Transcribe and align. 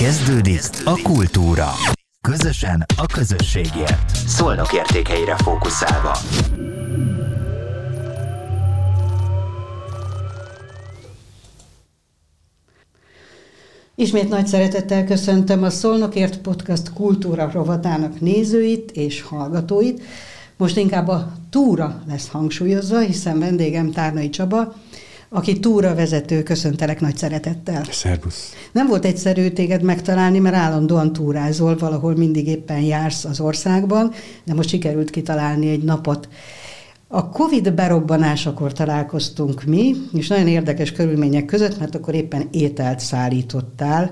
Kezdődik 0.00 0.60
a 0.84 1.00
kultúra. 1.02 1.68
Közösen 2.20 2.86
a 2.96 3.06
közösségért. 3.06 4.10
Szolnok 4.26 4.72
értékeire 4.72 5.36
fókuszálva. 5.36 6.16
Ismét 13.94 14.28
nagy 14.28 14.46
szeretettel 14.46 15.04
köszöntöm 15.04 15.62
a 15.62 15.70
Szolnokért 15.70 16.38
Podcast 16.38 16.92
kultúra 16.92 17.50
rovatának 17.52 18.20
nézőit 18.20 18.90
és 18.90 19.22
hallgatóit. 19.22 20.02
Most 20.56 20.76
inkább 20.76 21.08
a 21.08 21.32
túra 21.50 22.02
lesz 22.08 22.28
hangsúlyozva, 22.28 22.98
hiszen 22.98 23.38
vendégem 23.38 23.90
Tárnai 23.90 24.30
Csaba, 24.30 24.74
aki 25.32 25.60
túra 25.60 25.94
vezető, 25.94 26.42
köszöntelek 26.42 27.00
nagy 27.00 27.16
szeretettel. 27.16 27.84
Szervusz. 27.90 28.52
Nem 28.72 28.86
volt 28.86 29.04
egyszerű 29.04 29.48
téged 29.48 29.82
megtalálni, 29.82 30.38
mert 30.38 30.54
állandóan 30.54 31.12
túrázol, 31.12 31.76
valahol 31.76 32.16
mindig 32.16 32.46
éppen 32.46 32.80
jársz 32.80 33.24
az 33.24 33.40
országban, 33.40 34.12
de 34.44 34.54
most 34.54 34.68
sikerült 34.68 35.10
kitalálni 35.10 35.68
egy 35.68 35.82
napot. 35.82 36.28
A 37.08 37.28
Covid 37.28 37.72
berobbanásakor 37.72 38.72
találkoztunk 38.72 39.64
mi, 39.64 39.94
és 40.12 40.28
nagyon 40.28 40.48
érdekes 40.48 40.92
körülmények 40.92 41.44
között, 41.44 41.78
mert 41.78 41.94
akkor 41.94 42.14
éppen 42.14 42.48
ételt 42.50 43.00
szállítottál, 43.00 44.10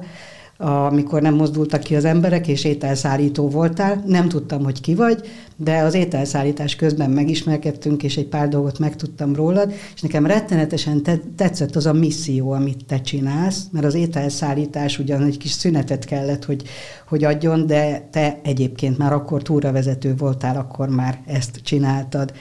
amikor 0.61 1.23
nem 1.23 1.35
mozdultak 1.35 1.80
ki 1.80 1.95
az 1.97 2.05
emberek, 2.05 2.48
és 2.48 2.65
ételszállító 2.65 3.48
voltál. 3.48 4.03
Nem 4.07 4.29
tudtam, 4.29 4.65
hogy 4.65 4.81
ki 4.81 4.95
vagy, 4.95 5.21
de 5.57 5.79
az 5.79 5.95
ételszállítás 5.95 6.77
közben 6.77 7.11
megismerkedtünk, 7.11 8.03
és 8.03 8.17
egy 8.17 8.27
pár 8.27 8.48
dolgot 8.48 8.79
megtudtam 8.79 9.34
rólad, 9.34 9.73
és 9.95 10.01
nekem 10.01 10.27
rettenetesen 10.27 11.03
tetszett 11.37 11.77
az 11.77 11.87
a 11.87 11.93
misszió, 11.93 12.51
amit 12.51 12.84
te 12.87 13.01
csinálsz, 13.01 13.62
mert 13.71 13.87
az 13.87 13.95
ételszállítás 13.95 14.98
ugyan 14.98 15.23
egy 15.23 15.37
kis 15.37 15.51
szünetet 15.51 16.05
kellett, 16.05 16.45
hogy, 16.45 16.62
hogy 17.09 17.25
adjon, 17.25 17.67
de 17.67 18.09
te 18.11 18.41
egyébként 18.43 18.98
már 18.98 19.12
akkor 19.12 19.43
túravezető 19.43 20.15
voltál, 20.17 20.56
akkor 20.56 20.89
már 20.89 21.19
ezt 21.27 21.61
csináltad. 21.62 22.33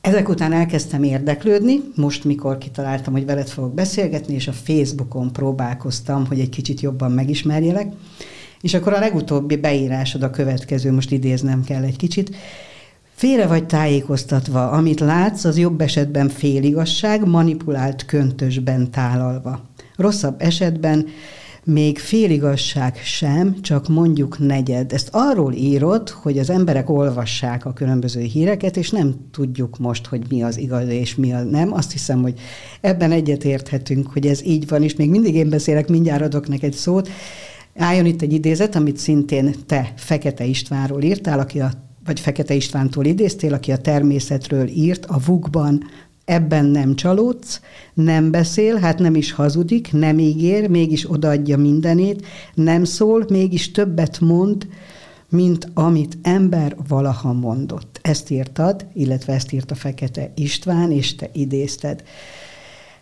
Ezek 0.00 0.28
után 0.28 0.52
elkezdtem 0.52 1.02
érdeklődni, 1.02 1.80
most 1.94 2.24
mikor 2.24 2.58
kitaláltam, 2.58 3.12
hogy 3.12 3.24
veled 3.24 3.48
fogok 3.48 3.74
beszélgetni, 3.74 4.34
és 4.34 4.48
a 4.48 4.52
Facebookon 4.52 5.32
próbálkoztam, 5.32 6.26
hogy 6.26 6.40
egy 6.40 6.48
kicsit 6.48 6.80
jobban 6.80 7.12
megismerjelek, 7.12 7.92
és 8.60 8.74
akkor 8.74 8.92
a 8.92 8.98
legutóbbi 8.98 9.56
beírásod 9.56 10.22
a 10.22 10.30
következő, 10.30 10.92
most 10.92 11.10
idéznem 11.10 11.64
kell 11.64 11.82
egy 11.82 11.96
kicsit. 11.96 12.36
Félre 13.14 13.46
vagy 13.46 13.66
tájékoztatva, 13.66 14.70
amit 14.70 15.00
látsz, 15.00 15.44
az 15.44 15.58
jobb 15.58 15.80
esetben 15.80 16.28
féligasság, 16.28 17.26
manipulált 17.26 18.04
köntösben 18.04 18.90
tálalva. 18.90 19.60
Rosszabb 19.96 20.42
esetben 20.42 21.06
még 21.68 21.98
féligasság 21.98 22.96
sem, 22.96 23.60
csak 23.60 23.88
mondjuk 23.88 24.38
negyed. 24.38 24.92
Ezt 24.92 25.08
arról 25.12 25.52
írod, 25.52 26.08
hogy 26.08 26.38
az 26.38 26.50
emberek 26.50 26.90
olvassák 26.90 27.64
a 27.64 27.72
különböző 27.72 28.20
híreket, 28.20 28.76
és 28.76 28.90
nem 28.90 29.14
tudjuk 29.30 29.78
most, 29.78 30.06
hogy 30.06 30.22
mi 30.28 30.42
az 30.42 30.58
igaz 30.58 30.88
és 30.88 31.14
mi 31.14 31.32
az 31.32 31.46
nem. 31.50 31.72
Azt 31.72 31.92
hiszem, 31.92 32.22
hogy 32.22 32.40
ebben 32.80 33.12
egyetérthetünk, 33.12 34.12
hogy 34.12 34.26
ez 34.26 34.44
így 34.44 34.68
van, 34.68 34.82
és 34.82 34.96
még 34.96 35.10
mindig 35.10 35.34
én 35.34 35.48
beszélek, 35.48 35.88
mindjárt 35.88 36.22
adok 36.22 36.48
neked 36.48 36.72
szót. 36.72 37.08
Álljon 37.76 38.06
itt 38.06 38.22
egy 38.22 38.32
idézet, 38.32 38.74
amit 38.74 38.96
szintén 38.96 39.54
te 39.66 39.92
Fekete 39.96 40.44
Istvánról 40.44 41.02
írtál, 41.02 41.38
aki 41.38 41.60
a 41.60 41.70
vagy 42.04 42.20
Fekete 42.20 42.54
Istvántól 42.54 43.04
idéztél, 43.04 43.54
aki 43.54 43.72
a 43.72 43.76
természetről 43.76 44.68
írt, 44.68 45.06
a 45.06 45.18
Vukban 45.26 45.84
ebben 46.28 46.64
nem 46.64 46.94
csalódsz, 46.94 47.60
nem 47.94 48.30
beszél, 48.30 48.76
hát 48.76 48.98
nem 48.98 49.14
is 49.14 49.32
hazudik, 49.32 49.92
nem 49.92 50.18
ígér, 50.18 50.68
mégis 50.68 51.10
odaadja 51.10 51.56
mindenét, 51.56 52.26
nem 52.54 52.84
szól, 52.84 53.24
mégis 53.28 53.70
többet 53.70 54.20
mond, 54.20 54.66
mint 55.28 55.70
amit 55.74 56.18
ember 56.22 56.76
valaha 56.88 57.32
mondott. 57.32 57.98
Ezt 58.02 58.30
írtad, 58.30 58.86
illetve 58.94 59.32
ezt 59.32 59.52
írta 59.52 59.74
Fekete 59.74 60.32
István, 60.34 60.90
és 60.90 61.14
te 61.14 61.30
idézted. 61.32 62.02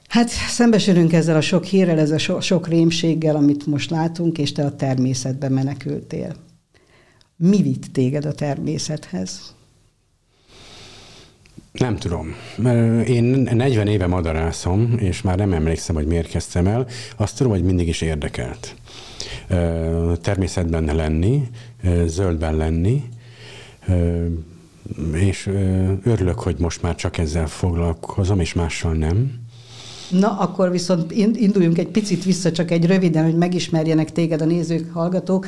Hát 0.08 0.28
szembesülünk 0.28 1.12
ezzel 1.12 1.36
a 1.36 1.40
sok 1.40 1.64
hírrel, 1.64 1.98
ezzel 1.98 2.16
a 2.16 2.18
so, 2.18 2.40
sok 2.40 2.68
rémséggel, 2.68 3.36
amit 3.36 3.66
most 3.66 3.90
látunk, 3.90 4.38
és 4.38 4.52
te 4.52 4.64
a 4.64 4.76
természetbe 4.76 5.48
menekültél. 5.48 6.36
Mi 7.36 7.62
vitt 7.62 7.92
téged 7.92 8.24
a 8.24 8.32
természethez? 8.32 9.55
Nem 11.78 11.96
tudom. 11.96 12.34
Én 13.06 13.24
40 13.24 13.86
éve 13.86 14.06
madarászom, 14.06 14.94
és 14.98 15.22
már 15.22 15.36
nem 15.36 15.52
emlékszem, 15.52 15.94
hogy 15.94 16.06
miért 16.06 16.28
kezdtem 16.28 16.66
el. 16.66 16.86
Azt 17.16 17.36
tudom, 17.36 17.52
hogy 17.52 17.62
mindig 17.62 17.88
is 17.88 18.00
érdekelt. 18.00 18.74
Természetben 20.20 20.96
lenni, 20.96 21.42
zöldben 22.06 22.56
lenni, 22.56 23.02
és 25.12 25.50
örülök, 26.04 26.40
hogy 26.40 26.56
most 26.58 26.82
már 26.82 26.94
csak 26.94 27.18
ezzel 27.18 27.46
foglalkozom, 27.46 28.40
és 28.40 28.54
mással 28.54 28.92
nem. 28.92 29.44
Na, 30.10 30.38
akkor 30.38 30.70
viszont 30.70 31.12
induljunk 31.12 31.78
egy 31.78 31.88
picit 31.88 32.24
vissza, 32.24 32.52
csak 32.52 32.70
egy 32.70 32.86
röviden, 32.86 33.24
hogy 33.24 33.36
megismerjenek 33.36 34.12
téged 34.12 34.40
a 34.40 34.44
nézők, 34.44 34.92
hallgatók. 34.92 35.46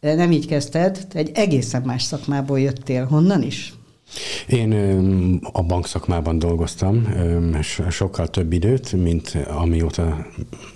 Nem 0.00 0.32
így 0.32 0.46
kezdted, 0.46 1.06
te 1.08 1.18
egy 1.18 1.30
egészen 1.34 1.82
más 1.82 2.02
szakmából 2.02 2.60
jöttél. 2.60 3.04
Honnan 3.04 3.42
is? 3.42 3.74
Én 4.46 4.72
a 5.52 5.62
bankszakmában 5.62 6.38
dolgoztam 6.38 7.08
sokkal 7.90 8.28
több 8.28 8.52
időt, 8.52 8.92
mint, 8.92 9.38
amióta, 9.48 10.26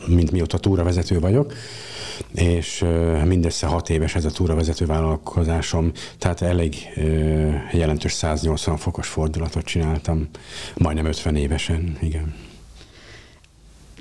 mint 0.06 0.30
mióta 0.30 0.58
túravezető 0.58 1.20
vagyok, 1.20 1.52
és 2.34 2.84
mindössze 3.24 3.66
hat 3.66 3.90
éves 3.90 4.14
ez 4.14 4.24
a 4.24 4.30
túravezető 4.30 4.86
vállalkozásom, 4.86 5.92
tehát 6.18 6.42
elég 6.42 6.74
jelentős 7.72 8.12
180 8.12 8.76
fokos 8.76 9.08
fordulatot 9.08 9.64
csináltam, 9.64 10.28
majdnem 10.76 11.06
50 11.06 11.36
évesen, 11.36 11.96
igen. 12.00 12.47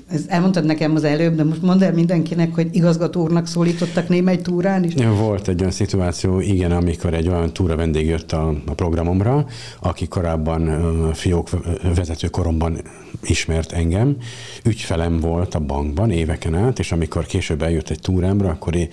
Ez 0.10 0.24
elmondtad 0.28 0.66
nekem 0.66 0.96
az 0.96 1.04
előbb, 1.04 1.36
de 1.36 1.44
most 1.44 1.62
mondd 1.62 1.84
el 1.84 1.94
mindenkinek, 1.94 2.54
hogy 2.56 2.68
igazgató 2.72 3.22
úrnak 3.22 3.48
szólítottak 3.48 4.10
némely 4.10 4.38
túrán 4.38 4.84
is? 4.84 4.94
Volt 4.94 5.48
egy 5.48 5.60
olyan 5.60 5.72
szituáció, 5.72 6.40
igen, 6.40 6.72
amikor 6.72 7.14
egy 7.14 7.28
olyan 7.28 7.54
túra 7.54 7.76
vendég 7.76 8.06
jött 8.06 8.32
a, 8.32 8.54
a 8.66 8.74
programomra, 8.74 9.46
aki 9.82 10.08
korábban 10.08 11.14
fiók 11.14 11.50
vezető 11.96 12.28
koromban 12.28 12.78
ismert 13.24 13.72
engem, 13.72 14.18
ügyfelem 14.64 15.20
volt 15.20 15.56
a 15.56 15.60
bankban 15.60 16.12
éveken 16.12 16.56
át, 16.56 16.80
és 16.80 16.92
amikor 16.92 17.26
később 17.26 17.62
eljött 17.62 17.90
egy 17.90 18.00
túrámra, 18.00 18.50
akkor 18.50 18.76
én 18.76 18.90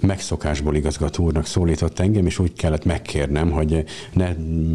megszokásból 0.00 0.74
igazgató 0.76 1.24
úrnak 1.24 1.46
szólított 1.46 1.98
engem, 1.98 2.26
és 2.26 2.38
úgy 2.38 2.52
kellett 2.52 2.84
megkérnem, 2.84 3.50
hogy 3.50 3.84
ne 4.12 4.34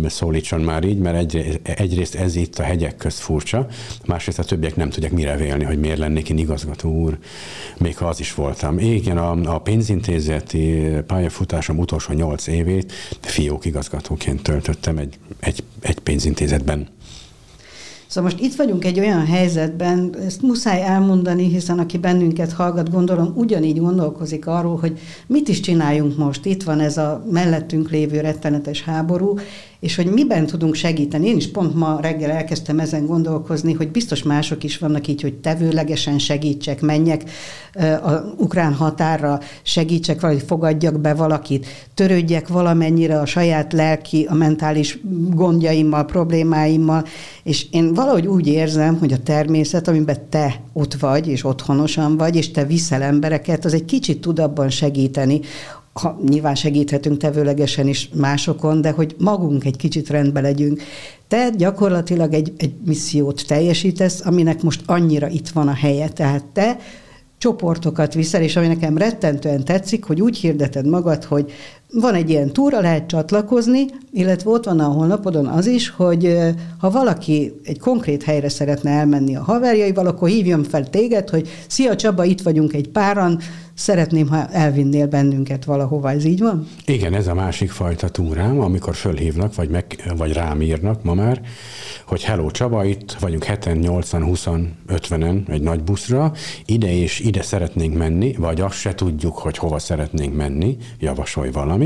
szólítson 0.10 0.62
már 0.62 0.84
így, 0.84 0.98
mert 0.98 1.18
egy, 1.18 1.60
egyrészt 1.64 2.16
ez 2.16 2.36
itt 2.36 2.60
a 2.60 2.64
hegyek 2.64 2.96
közt 2.96 3.20
furcsa, 3.20 3.68
másrészt 4.06 4.40
a 4.40 4.44
többiek 4.44 4.76
nem 4.76 4.90
tudják 4.90 5.12
mire 5.12 5.36
vélni, 5.38 5.64
hogy 5.64 5.80
miért 5.80 5.98
lennék 5.98 6.30
én 6.30 6.38
igazgató 6.38 6.92
úr, 6.92 7.18
még 7.78 7.98
ha 7.98 8.08
az 8.08 8.20
is 8.20 8.34
voltam. 8.34 8.80
Igen, 8.80 9.18
a, 9.18 9.54
a 9.54 9.60
pénzintézeti 9.60 10.88
pályafutásom 11.08 11.78
utolsó 11.78 12.14
nyolc 12.14 12.48
évét 12.48 12.94
fiók 13.20 13.66
igazgatóként 13.66 14.44
töltöttem 14.44 14.98
egy, 14.98 15.18
egy, 15.40 15.64
egy 15.82 16.00
pénzintézetben. 16.00 16.88
Szóval 18.08 18.32
most 18.32 18.44
itt 18.44 18.56
vagyunk 18.56 18.86
egy 18.86 19.00
olyan 19.00 19.26
helyzetben, 19.26 20.16
ezt 20.26 20.42
muszáj 20.42 20.82
elmondani, 20.82 21.48
hiszen 21.48 21.80
aki 21.80 21.98
bennünket 21.98 22.52
hallgat, 22.52 22.92
gondolom 22.92 23.32
ugyanígy 23.36 23.80
gondolkozik 23.80 24.48
arról, 24.48 24.78
hogy 24.78 25.00
mit 25.28 25.48
is 25.48 25.60
csináljunk 25.60 26.18
most. 26.18 26.46
Itt 26.46 26.64
van 26.64 26.80
ez 26.80 26.98
a 26.98 27.24
mellettünk 27.32 27.90
lévő 27.90 28.20
rettenetes 28.20 28.84
háború, 28.84 29.38
és 29.80 29.96
hogy 29.96 30.06
miben 30.06 30.46
tudunk 30.46 30.76
segíteni. 30.76 31.28
Én 31.28 31.36
is 31.36 31.52
pont 31.52 31.76
ma 31.76 32.00
reggel 32.02 32.32
elkezdtem 32.32 32.80
ezen 32.80 33.06
gondolkozni, 33.06 33.74
hogy 33.74 33.92
biztos 33.92 34.24
mások 34.24 34.64
is 34.64 34.78
vannak 34.78 35.08
így, 35.08 35.22
hogy 35.22 35.34
tevőlegesen 35.34 36.20
segítsek, 36.20 36.82
menjek 36.82 37.24
a 38.04 38.12
ukrán 38.38 38.74
határra, 38.74 39.40
segítsek 39.62 40.22
valahogy, 40.22 40.44
fogadjak 40.48 41.00
be 41.00 41.14
valakit, 41.14 41.66
törődjek 41.94 42.48
valamennyire 42.48 43.20
a 43.20 43.26
saját 43.26 43.74
lelki, 43.74 44.26
a 44.30 44.34
mentális 44.34 45.00
gondjaimmal, 45.30 46.06
problémáimmal, 46.06 47.06
és 47.44 47.66
én 47.72 47.94
valahogy 47.94 48.28
úgy 48.28 48.48
érzem, 48.48 48.98
hogy 48.98 49.14
a 49.14 49.24
természet, 49.24 49.88
amiben 49.88 50.30
te 50.30 50.62
ott 50.74 50.94
vagy, 50.94 51.28
és 51.28 51.46
otthonosan 51.46 52.18
vagy, 52.18 52.36
és 52.36 52.52
te 52.52 52.66
viszel 52.66 53.02
embereket, 53.02 53.66
az 53.66 53.74
egy 53.74 53.86
kicsit 53.86 54.22
tud 54.22 54.40
abban 54.40 54.70
segíteni, 54.70 55.40
ha 55.98 56.20
nyilván 56.28 56.56
segíthetünk 56.56 57.18
tevőlegesen 57.18 57.88
is 57.88 58.10
másokon, 58.14 58.82
de 58.82 58.92
hogy 58.92 59.16
magunk 59.18 59.66
egy 59.66 59.76
kicsit 59.76 60.10
rendbe 60.10 60.42
legyünk. 60.42 60.82
Te 61.28 61.50
gyakorlatilag 61.50 62.34
egy, 62.34 62.54
egy 62.58 62.74
missziót 62.86 63.44
teljesítesz, 63.48 64.26
aminek 64.26 64.62
most 64.62 64.82
annyira 64.86 65.28
itt 65.28 65.50
van 65.50 65.68
a 65.68 65.74
helye. 65.74 66.10
Tehát 66.10 66.46
te 66.46 66.78
csoportokat 67.38 68.14
viszel, 68.14 68.42
és 68.42 68.56
ami 68.56 68.68
nekem 68.68 68.98
rettentően 68.98 69.64
tetszik, 69.64 70.04
hogy 70.04 70.22
úgy 70.22 70.38
hirdeted 70.38 70.88
magad, 70.88 71.24
hogy 71.24 71.52
van 71.94 72.14
egy 72.14 72.30
ilyen 72.30 72.54
túra, 72.54 72.80
lehet 72.80 73.08
csatlakozni, 73.08 73.86
illetve 74.12 74.50
ott 74.50 74.66
van 74.66 74.80
a 74.80 74.88
honlapodon 74.88 75.46
az 75.46 75.66
is, 75.66 75.90
hogy 75.90 76.38
ha 76.80 76.90
valaki 76.90 77.60
egy 77.64 77.80
konkrét 77.80 78.24
helyre 78.24 78.50
szeretne 78.50 78.92
elmenni 78.92 79.36
a 79.36 79.44
haverjaival, 79.44 80.08
akkor 80.08 80.30
hívjon 80.30 80.64
fel 80.64 80.90
téged, 80.90 81.30
hogy 81.30 81.50
szia 81.68 81.96
Csaba, 81.96 82.24
itt 82.24 82.42
vagyunk 82.42 82.74
egy 82.74 82.90
páran, 82.90 83.40
szeretném, 83.78 84.28
ha 84.28 84.48
elvinnél 84.48 85.08
bennünket 85.08 85.66
valahova, 85.66 86.12
ez 86.12 86.24
így 86.24 86.40
van? 86.40 86.68
Igen, 86.86 87.14
ez 87.14 87.28
a 87.28 87.34
másik 87.34 87.72
fajta 87.72 88.10
túrám, 88.10 88.60
amikor 88.60 88.96
fölhívnak, 88.96 89.56
vagy, 89.56 89.70
meg, 89.70 90.14
vagy 90.18 90.34
rám 90.34 90.62
írnak 90.62 91.04
ma 91.04 91.14
már, 91.14 91.42
hogy 92.08 92.24
hello 92.24 92.52
Csaba, 92.52 92.86
itt 92.86 93.12
vagyunk 93.20 93.44
7 93.44 93.82
80, 93.82 94.24
20, 94.24 94.48
50-en 94.88 95.50
egy 95.50 95.62
nagy 95.62 95.84
buszra, 95.84 96.32
ide 96.66 96.98
és 96.98 97.20
ide 97.20 97.42
szeretnénk 97.42 97.98
menni, 97.98 98.36
vagy 98.38 98.62
azt 98.62 98.78
se 98.78 98.96
tudjuk, 98.96 99.38
hogy 99.38 99.58
hova 99.58 99.80
szeretnénk 99.80 100.36
menni, 100.36 100.78
javasolj 101.00 101.52
valamit, 101.52 101.77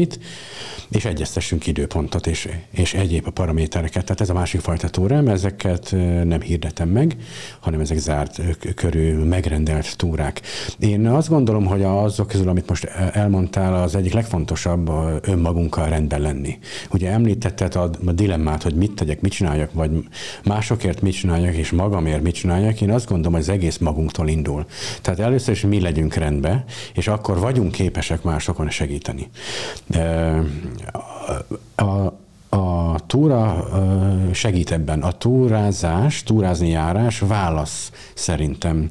és 0.91 1.05
egyeztessünk 1.05 1.67
időpontot 1.67 2.27
és, 2.27 2.49
és 2.71 2.93
egyéb 2.93 3.27
a 3.27 3.31
paramétereket. 3.31 4.03
Tehát 4.03 4.21
ez 4.21 4.29
a 4.29 4.33
másik 4.33 4.61
fajta 4.61 4.89
túrám, 4.89 5.27
ezeket 5.27 5.95
nem 6.23 6.41
hirdetem 6.41 6.89
meg, 6.89 7.15
hanem 7.59 7.79
ezek 7.79 7.97
zárt 7.97 8.41
körű, 8.75 9.13
megrendelt 9.13 9.97
túrák. 9.97 10.41
Én 10.79 11.07
azt 11.07 11.29
gondolom, 11.29 11.65
hogy 11.65 11.83
azok 11.83 12.27
közül, 12.27 12.49
amit 12.49 12.69
most 12.69 12.83
elmondtál, 13.11 13.83
az 13.83 13.95
egyik 13.95 14.13
legfontosabb 14.13 14.91
önmagunkkal 15.21 15.89
rendben 15.89 16.21
lenni. 16.21 16.59
Ugye 16.91 17.09
említetted 17.09 17.75
a, 17.75 17.89
dilemmát, 18.13 18.63
hogy 18.63 18.75
mit 18.75 18.91
tegyek, 18.91 19.21
mit 19.21 19.31
csináljak, 19.31 19.73
vagy 19.73 19.91
másokért 20.43 21.01
mit 21.01 21.13
csináljak, 21.13 21.55
és 21.55 21.71
magamért 21.71 22.21
mit 22.21 22.35
csináljak. 22.35 22.81
Én 22.81 22.91
azt 22.91 23.07
gondolom, 23.07 23.31
hogy 23.33 23.41
az 23.41 23.49
egész 23.49 23.77
magunktól 23.77 24.27
indul. 24.27 24.65
Tehát 25.01 25.19
először 25.19 25.53
is 25.53 25.61
mi 25.61 25.81
legyünk 25.81 26.13
rendben, 26.13 26.63
és 26.93 27.07
akkor 27.07 27.39
vagyunk 27.39 27.71
képesek 27.71 28.23
másokon 28.23 28.69
segíteni. 28.69 29.29
A, 29.93 30.45
a 31.77 32.11
túra 33.07 33.67
segít 34.33 34.71
ebben. 34.71 35.01
A 35.01 35.11
túrázás, 35.11 36.23
túrázni 36.23 36.69
járás 36.69 37.19
válasz 37.19 37.91
szerintem 38.13 38.89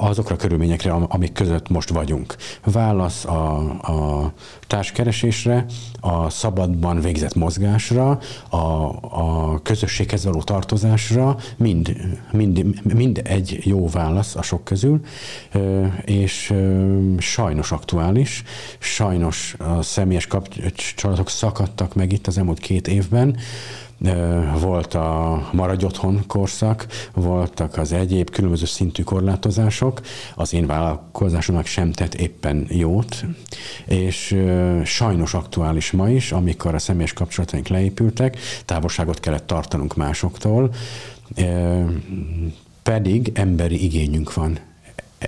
azokra 0.00 0.34
a 0.34 0.38
körülményekre, 0.38 0.92
amik 0.92 1.32
között 1.32 1.68
most 1.68 1.88
vagyunk. 1.88 2.36
Válasz 2.64 3.24
a, 3.24 3.56
a 3.92 4.32
társkeresésre, 4.66 5.64
a 6.00 6.30
szabadban 6.30 7.00
végzett 7.00 7.34
mozgásra, 7.34 8.18
a, 8.48 8.56
a 9.00 9.58
közösséghez 9.62 10.24
való 10.24 10.42
tartozásra, 10.42 11.36
mind, 11.56 11.96
mind, 12.32 12.64
mind 12.94 13.20
egy 13.24 13.60
jó 13.62 13.88
válasz 13.88 14.36
a 14.36 14.42
sok 14.42 14.64
közül, 14.64 15.00
és 16.04 16.54
sajnos 17.18 17.72
aktuális, 17.72 18.42
sajnos 18.78 19.56
a 19.58 19.82
személyes 19.82 20.26
kapcsolatok 20.26 21.28
szakadtak 21.28 21.94
meg 21.94 22.12
itt 22.12 22.25
az 22.26 22.38
elmúlt 22.38 22.58
két 22.58 22.88
évben, 22.88 23.36
volt 24.60 24.94
a 24.94 25.42
maradj 25.52 25.84
otthon 25.84 26.24
korszak, 26.26 26.86
voltak 27.14 27.78
az 27.78 27.92
egyéb 27.92 28.30
különböző 28.30 28.64
szintű 28.64 29.02
korlátozások, 29.02 30.00
az 30.34 30.54
én 30.54 30.66
vállalkozásomnak 30.66 31.66
sem 31.66 31.92
tett 31.92 32.14
éppen 32.14 32.66
jót, 32.70 33.24
és 33.86 34.36
sajnos 34.84 35.34
aktuális 35.34 35.90
ma 35.90 36.08
is, 36.08 36.32
amikor 36.32 36.74
a 36.74 36.78
személyes 36.78 37.12
kapcsolataink 37.12 37.68
leépültek, 37.68 38.38
távolságot 38.64 39.20
kellett 39.20 39.46
tartanunk 39.46 39.96
másoktól, 39.96 40.70
pedig 42.82 43.30
emberi 43.34 43.84
igényünk 43.84 44.34
van 44.34 44.58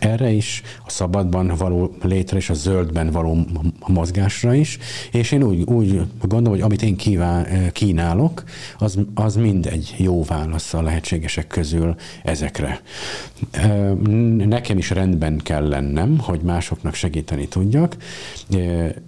erre 0.01 0.31
is, 0.31 0.63
a 0.87 0.91
szabadban 0.91 1.53
való 1.57 1.95
létre 2.03 2.37
és 2.37 2.51
a 2.51 2.55
zöldben 2.55 3.11
való 3.11 3.47
mozgásra 3.87 4.55
is, 4.55 4.79
és 5.11 5.33
én 5.33 5.43
úgy, 5.43 5.63
úgy 5.63 6.01
gondolom, 6.21 6.53
hogy 6.59 6.61
amit 6.61 6.83
én 6.83 6.97
kíván, 6.97 7.47
kínálok, 7.73 8.45
az, 8.79 8.99
az 9.15 9.37
mind 9.37 9.67
egy 9.67 9.95
jó 9.97 10.25
válasz 10.25 10.75
a 10.75 10.83
lehetségesek 10.83 11.47
közül 11.47 11.95
ezekre. 12.23 12.81
Nekem 14.37 14.79
is 14.79 14.91
rendben 14.91 15.37
kell 15.37 15.69
lennem, 15.69 16.19
hogy 16.19 16.41
másoknak 16.41 16.95
segíteni 16.95 17.49
tudjak. 17.49 17.97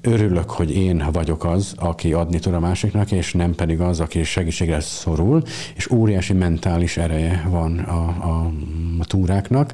Örülök, 0.00 0.50
hogy 0.50 0.70
én 0.70 1.04
vagyok 1.12 1.44
az, 1.44 1.74
aki 1.76 2.12
adni 2.12 2.38
tud 2.38 2.54
a 2.54 2.60
másiknak, 2.60 3.12
és 3.12 3.32
nem 3.32 3.54
pedig 3.54 3.80
az, 3.80 4.00
aki 4.00 4.24
segítségre 4.24 4.80
szorul, 4.80 5.42
és 5.74 5.90
óriási 5.90 6.32
mentális 6.32 6.96
ereje 6.96 7.46
van 7.48 7.78
a, 7.78 8.08
a, 8.08 8.52
a 8.98 9.04
túráknak 9.04 9.72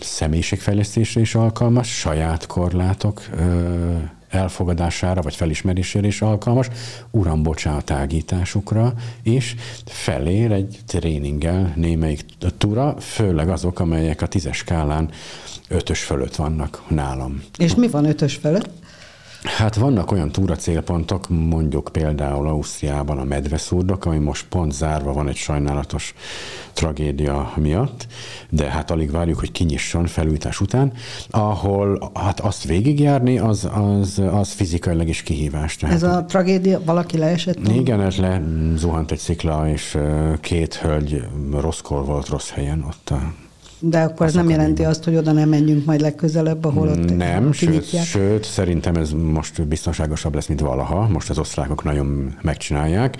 személyiségfejlesztésre 0.00 1.20
is 1.20 1.34
alkalmas, 1.34 1.98
saját 1.98 2.46
korlátok 2.46 3.22
elfogadására 4.28 5.22
vagy 5.22 5.34
felismerésére 5.34 6.06
is 6.06 6.22
alkalmas, 6.22 6.68
uram, 7.10 7.42
bocsánat, 7.42 7.92
is 9.22 9.54
felér 9.84 10.52
egy 10.52 10.78
tréninggel 10.86 11.72
némelyik 11.76 12.24
tura, 12.58 12.94
főleg 13.00 13.48
azok, 13.48 13.80
amelyek 13.80 14.22
a 14.22 14.26
tízes 14.26 14.56
skálán 14.56 15.10
ötös 15.68 16.02
fölött 16.02 16.36
vannak 16.36 16.82
nálam. 16.88 17.42
És 17.58 17.74
mi 17.74 17.88
van 17.88 18.04
ötös 18.04 18.34
fölött? 18.34 18.79
Hát 19.42 19.74
vannak 19.74 20.12
olyan 20.12 20.30
túra 20.30 20.56
célpontok, 20.56 21.28
mondjuk 21.28 21.88
például 21.92 22.48
Ausztriában 22.48 23.18
a 23.18 23.24
medveszúrdok, 23.24 24.04
ami 24.04 24.18
most 24.18 24.46
pont 24.48 24.72
zárva 24.72 25.12
van 25.12 25.28
egy 25.28 25.36
sajnálatos 25.36 26.14
tragédia 26.72 27.52
miatt, 27.56 28.06
de 28.50 28.70
hát 28.70 28.90
alig 28.90 29.10
várjuk, 29.10 29.38
hogy 29.38 29.52
kinyisson 29.52 30.06
felújítás 30.06 30.60
után, 30.60 30.92
ahol 31.30 32.10
hát 32.14 32.40
azt 32.40 32.64
végigjárni, 32.64 33.38
az, 33.38 33.68
az, 33.72 34.22
az 34.32 34.52
fizikailag 34.52 35.08
is 35.08 35.22
kihívás. 35.22 35.76
Tehát, 35.76 35.94
Ez 35.94 36.02
a 36.02 36.24
tragédia, 36.24 36.80
valaki 36.84 37.18
leesett? 37.18 37.68
Igen, 37.68 38.00
ez 38.00 38.16
le 38.16 38.42
zuhant 38.76 39.10
egy 39.10 39.18
szikla, 39.18 39.68
és 39.68 39.98
két 40.40 40.74
hölgy 40.74 41.24
rosszkor 41.52 42.04
volt 42.04 42.28
rossz 42.28 42.50
helyen 42.50 42.84
ott 42.88 43.10
a 43.10 43.32
de 43.80 44.00
akkor 44.02 44.26
ez 44.26 44.34
nem 44.34 44.50
jelenti 44.50 44.84
azt, 44.84 45.04
hogy 45.04 45.16
oda 45.16 45.32
nem 45.32 45.48
menjünk 45.48 45.84
majd 45.84 46.00
legközelebb, 46.00 46.64
ahol 46.64 46.88
ott 46.88 47.16
Nem, 47.16 47.52
sőt, 47.52 48.04
sőt, 48.04 48.44
szerintem 48.44 48.94
ez 48.94 49.10
most 49.10 49.66
biztonságosabb 49.66 50.34
lesz, 50.34 50.46
mint 50.46 50.60
valaha. 50.60 51.08
Most 51.08 51.30
az 51.30 51.38
osztrákok 51.38 51.84
nagyon 51.84 52.36
megcsinálják. 52.42 53.16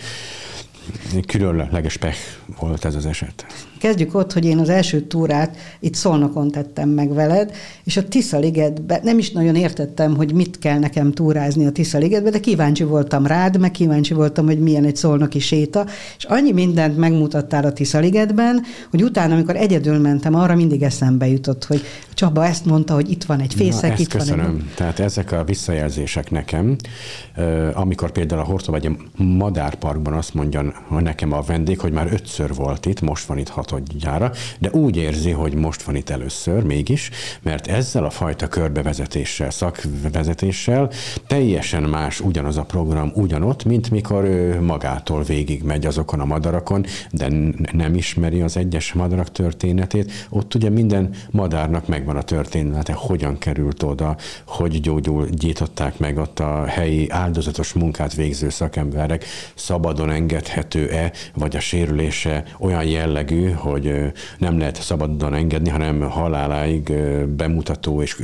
Különleges 1.26 1.96
pech 1.96 2.18
volt 2.58 2.84
ez 2.84 2.94
az 2.94 3.06
eset. 3.06 3.46
Kezdjük 3.80 4.14
ott, 4.14 4.32
hogy 4.32 4.44
én 4.44 4.58
az 4.58 4.68
első 4.68 5.00
túrát 5.00 5.56
itt 5.80 5.94
Szolnokon 5.94 6.50
tettem 6.50 6.88
meg 6.88 7.14
veled, 7.14 7.52
és 7.84 7.96
a 7.96 8.08
Tisza-ligetbe 8.08 9.00
nem 9.02 9.18
is 9.18 9.30
nagyon 9.30 9.54
értettem, 9.54 10.16
hogy 10.16 10.34
mit 10.34 10.58
kell 10.58 10.78
nekem 10.78 11.12
túrázni 11.12 11.66
a 11.66 11.70
Tisza-ligetbe, 11.70 12.30
de 12.30 12.40
kíváncsi 12.40 12.84
voltam 12.84 13.26
rád, 13.26 13.58
meg 13.58 13.70
kíváncsi 13.70 14.14
voltam, 14.14 14.46
hogy 14.46 14.60
milyen 14.60 14.84
egy 14.84 14.96
szolnoki 14.96 15.38
séta, 15.38 15.86
és 16.16 16.24
annyi 16.24 16.52
mindent 16.52 16.96
megmutattál 16.96 17.64
a 17.64 17.72
Tisza-ligetben, 17.72 18.62
hogy 18.90 19.02
utána, 19.02 19.34
amikor 19.34 19.56
egyedül 19.56 19.98
mentem, 19.98 20.34
arra 20.34 20.54
mindig 20.54 20.82
eszembe 20.82 21.26
jutott, 21.26 21.64
hogy 21.64 21.82
Csaba 22.14 22.46
ezt 22.46 22.64
mondta, 22.64 22.94
hogy 22.94 23.10
itt 23.10 23.24
van 23.24 23.40
egy 23.40 23.54
fészek, 23.54 23.90
Na, 23.90 23.96
itt 23.98 24.08
köszönöm. 24.08 24.46
van 24.46 24.54
egy... 24.54 24.74
Tehát 24.74 24.98
ezek 24.98 25.32
a 25.32 25.44
visszajelzések 25.44 26.30
nekem, 26.30 26.76
amikor 27.74 28.10
például 28.12 28.40
a 28.40 28.44
Hortó 28.44 28.72
vagy 28.72 28.86
a 28.86 29.22
Madárparkban 29.22 30.12
azt 30.12 30.34
mondja 30.34 30.72
nekem 30.88 31.32
a 31.32 31.40
vendég, 31.40 31.80
hogy 31.80 31.92
már 31.92 32.12
ötször 32.12 32.54
volt 32.54 32.86
itt, 32.86 33.00
most 33.00 33.26
van 33.26 33.38
itt 33.38 33.48
hatodjára, 33.70 34.32
de 34.58 34.70
úgy 34.70 34.96
érzi, 34.96 35.30
hogy 35.30 35.54
most 35.54 35.82
van 35.82 35.96
itt 35.96 36.10
először 36.10 36.62
mégis, 36.62 37.10
mert 37.42 37.66
ezzel 37.66 38.04
a 38.04 38.10
fajta 38.10 38.48
körbevezetéssel, 38.48 39.50
szakvezetéssel 39.50 40.90
teljesen 41.26 41.82
más 41.82 42.20
ugyanaz 42.20 42.56
a 42.56 42.64
program 42.64 43.12
ugyanott, 43.14 43.64
mint 43.64 43.90
mikor 43.90 44.24
ő 44.24 44.60
magától 44.60 45.22
végig 45.22 45.62
megy 45.62 45.86
azokon 45.86 46.20
a 46.20 46.24
madarakon, 46.24 46.84
de 47.10 47.28
nem 47.72 47.94
ismeri 47.94 48.40
az 48.40 48.56
egyes 48.56 48.92
madarak 48.92 49.32
történetét. 49.32 50.12
Ott 50.28 50.54
ugye 50.54 50.70
minden 50.70 51.10
madárnak 51.30 51.86
megvan 51.86 52.16
a 52.16 52.22
története, 52.22 52.92
hogyan 52.92 53.38
került 53.38 53.82
oda, 53.82 54.16
hogy 54.46 54.80
gyógyul, 54.80 55.26
gyították 55.26 55.98
meg 55.98 56.18
ott 56.18 56.38
a 56.38 56.64
helyi 56.66 57.10
áldozatos 57.10 57.72
munkát 57.72 58.14
végző 58.14 58.48
szakemberek, 58.48 59.24
szabadon 59.54 60.10
engedhető-e, 60.10 61.12
vagy 61.34 61.56
a 61.56 61.60
sérülése 61.60 62.44
olyan 62.58 62.84
jellegű, 62.84 63.50
hogy 63.60 64.12
nem 64.38 64.58
lehet 64.58 64.82
szabadon 64.82 65.34
engedni, 65.34 65.68
hanem 65.68 66.00
haláláig 66.00 66.92
bemutató 67.36 68.02
és 68.02 68.16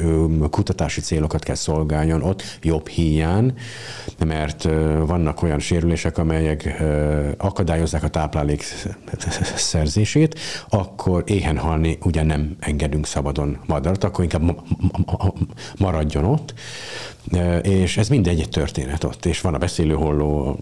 kutatási 0.51 1.01
célokat 1.01 1.45
kell 1.45 1.55
szolgáljon 1.55 2.23
ott 2.23 2.43
jobb 2.63 2.89
híján, 2.89 3.55
mert 4.27 4.69
vannak 5.07 5.43
olyan 5.43 5.59
sérülések, 5.59 6.19
amelyek 6.19 6.83
akadályozzák 7.37 8.03
a 8.03 8.09
táplálék 8.09 8.65
szerzését, 9.57 10.39
akkor 10.69 11.23
éhen 11.27 11.59
halni 11.59 11.99
ugye 12.03 12.23
nem 12.23 12.57
engedünk 12.61 13.07
szabadon 13.07 13.59
madarat, 13.67 14.05
akkor 14.05 14.25
inkább 14.25 14.63
maradjon 15.79 16.25
ott, 16.25 16.55
és 17.63 17.97
ez 17.97 18.09
mindegy 18.09 18.41
egy 18.41 18.49
történet 18.49 19.05
ott, 19.05 19.25
és 19.25 19.41
van 19.41 19.55
a 19.55 19.59
beszélőholló, 19.59 20.59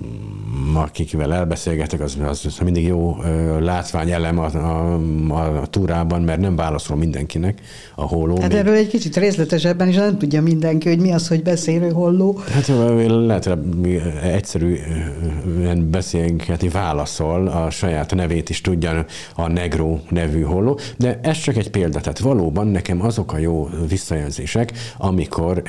akikvel 0.75 1.35
elbeszélgetek, 1.35 2.01
az, 2.01 2.19
az 2.29 2.59
mindig 2.65 2.87
jó 2.87 3.17
látvány 3.61 4.11
elem 4.11 4.39
a, 4.39 4.45
a, 4.65 5.61
a 5.61 5.67
túrában, 5.67 6.23
mert 6.23 6.41
nem 6.41 6.57
válaszol 6.57 6.97
mindenkinek 6.97 7.61
a 7.95 8.03
holló. 8.03 8.41
Hát 8.41 8.49
még... 8.49 8.59
erről 8.59 8.75
egy 8.75 8.89
kicsit 8.89 9.17
részletesebben 9.17 9.89
is 9.89 9.95
nem 9.95 10.19
tudja 10.19 10.43
mindenki, 10.43 10.89
hogy 10.89 10.99
mi 10.99 11.13
az, 11.13 11.29
hogy 11.29 11.43
beszélő 11.43 11.91
holló. 11.91 12.41
Hát 12.53 12.69
lehet, 13.09 13.45
hogy 13.45 14.03
egyszerűen 14.23 15.91
beszélgetni 15.91 16.69
válaszol, 16.69 17.47
a 17.47 17.71
saját 17.71 18.15
nevét 18.15 18.51
is 18.51 18.61
tudja 18.61 19.05
a 19.35 19.49
Negro 19.49 19.99
nevű 20.09 20.41
holló, 20.41 20.79
de 20.97 21.19
ez 21.23 21.39
csak 21.39 21.57
egy 21.57 21.71
példa. 21.71 22.01
Tehát 22.01 22.19
valóban 22.19 22.67
nekem 22.67 23.05
azok 23.05 23.33
a 23.33 23.39
jó 23.39 23.69
visszajelzések, 23.89 24.73
amikor 24.97 25.63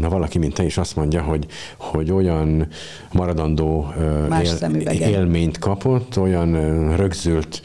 na, 0.00 0.08
valaki, 0.08 0.38
mint 0.38 0.54
te 0.54 0.64
is 0.64 0.78
azt 0.78 0.96
mondja, 0.96 1.22
hogy, 1.22 1.46
hogy 1.76 2.12
olyan 2.12 2.66
maradandó 3.12 3.92
él, 4.82 4.88
élményt 4.90 5.58
kapott, 5.58 6.18
olyan 6.18 6.52
rögzült 6.96 7.62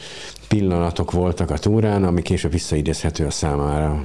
pillanatok 0.52 1.10
voltak 1.10 1.50
a 1.50 1.58
túrán, 1.58 2.04
ami 2.04 2.22
később 2.22 2.50
visszaidézhető 2.50 3.26
a 3.26 3.30
számára. 3.30 4.04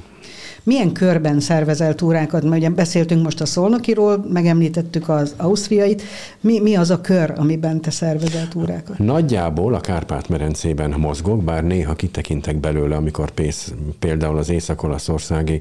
Milyen 0.68 0.92
körben 0.92 1.40
szervezel 1.40 1.94
túrákat? 1.94 2.42
Mert 2.42 2.56
ugye 2.56 2.70
beszéltünk 2.70 3.22
most 3.22 3.40
a 3.40 3.46
szolnokiról, 3.46 4.24
megemlítettük 4.32 5.08
az 5.08 5.34
ausztriait. 5.36 6.02
Mi, 6.40 6.60
mi 6.60 6.74
az 6.74 6.90
a 6.90 7.00
kör, 7.00 7.32
amiben 7.36 7.80
te 7.80 7.90
szervezel 7.90 8.48
túrákat? 8.48 8.98
Nagyjából 8.98 9.74
a 9.74 9.80
Kárpát-merencében 9.80 10.94
mozgok, 10.98 11.44
bár 11.44 11.64
néha 11.64 11.94
kitekintek 11.94 12.56
belőle, 12.56 12.96
amikor 12.96 13.30
pész, 13.30 13.72
például 13.98 14.38
az 14.38 14.48
észak-olaszországi 14.48 15.60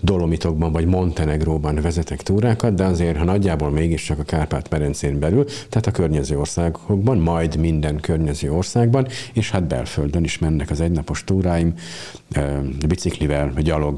Dolomitokban 0.00 0.72
vagy 0.72 0.86
Montenegróban 0.86 1.74
vezetek 1.82 2.22
túrákat, 2.22 2.74
de 2.74 2.84
azért, 2.84 3.16
ha 3.16 3.24
nagyjából 3.24 3.70
mégiscsak 3.70 4.18
a 4.18 4.22
Kárpát-merencén 4.22 5.18
belül, 5.18 5.44
tehát 5.44 5.86
a 5.86 5.90
környező 5.90 6.38
országokban, 6.38 7.18
majd 7.18 7.56
minden 7.56 8.00
környező 8.00 8.52
országban, 8.52 9.06
és 9.32 9.50
hát 9.50 9.66
belföldön 9.66 10.24
is 10.24 10.38
mennek 10.38 10.70
az 10.70 10.80
egynapos 10.80 11.24
túráim, 11.24 11.74
biciklivel, 12.86 13.52
gyalog, 13.56 13.97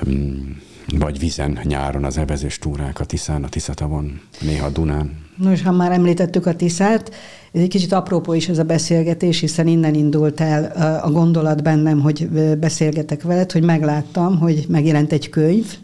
hmm, 0.00 0.60
vagy 0.98 1.18
vizen 1.18 1.58
nyáron 1.62 2.04
az 2.04 2.18
evezés 2.18 2.58
túrák 2.58 3.00
a 3.00 3.04
Tiszán, 3.04 3.44
a 3.44 3.48
Tiszatavon, 3.48 4.20
néha 4.40 4.68
Dunán. 4.68 5.20
Nos, 5.36 5.62
ha 5.62 5.72
már 5.72 5.92
említettük 5.92 6.46
a 6.46 6.54
Tiszát, 6.54 7.14
ez 7.52 7.60
egy 7.60 7.68
kicsit 7.68 7.92
aprópó 7.92 8.32
is 8.32 8.48
ez 8.48 8.58
a 8.58 8.64
beszélgetés, 8.64 9.40
hiszen 9.40 9.66
innen 9.66 9.94
indult 9.94 10.40
el 10.40 10.64
a 11.02 11.10
gondolat 11.10 11.62
bennem, 11.62 12.00
hogy 12.00 12.28
beszélgetek 12.58 13.22
veled, 13.22 13.52
hogy 13.52 13.62
megláttam, 13.62 14.38
hogy 14.38 14.64
megjelent 14.68 15.12
egy 15.12 15.28
könyv, 15.28 15.76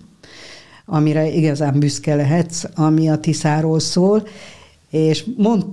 amire 0.85 1.27
igazán 1.31 1.79
büszke 1.79 2.15
lehetsz, 2.15 2.65
ami 2.75 3.09
a 3.09 3.19
Tiszáról 3.19 3.81
szól, 3.81 4.27
és 4.91 5.25
mond, 5.37 5.65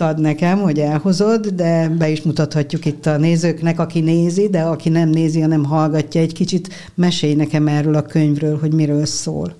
ad 0.00 0.20
nekem, 0.20 0.58
hogy 0.58 0.78
elhozod, 0.78 1.46
de 1.46 1.88
be 1.88 2.08
is 2.08 2.22
mutathatjuk 2.22 2.84
itt 2.84 3.06
a 3.06 3.16
nézőknek, 3.16 3.80
aki 3.80 4.00
nézi, 4.00 4.48
de 4.48 4.60
aki 4.60 4.88
nem 4.88 5.08
nézi, 5.08 5.40
hanem 5.40 5.64
hallgatja, 5.64 6.20
egy 6.20 6.32
kicsit 6.32 6.68
mesélj 6.94 7.34
nekem 7.34 7.68
erről 7.68 7.94
a 7.94 8.02
könyvről, 8.02 8.58
hogy 8.58 8.72
miről 8.72 9.06
szól. 9.06 9.54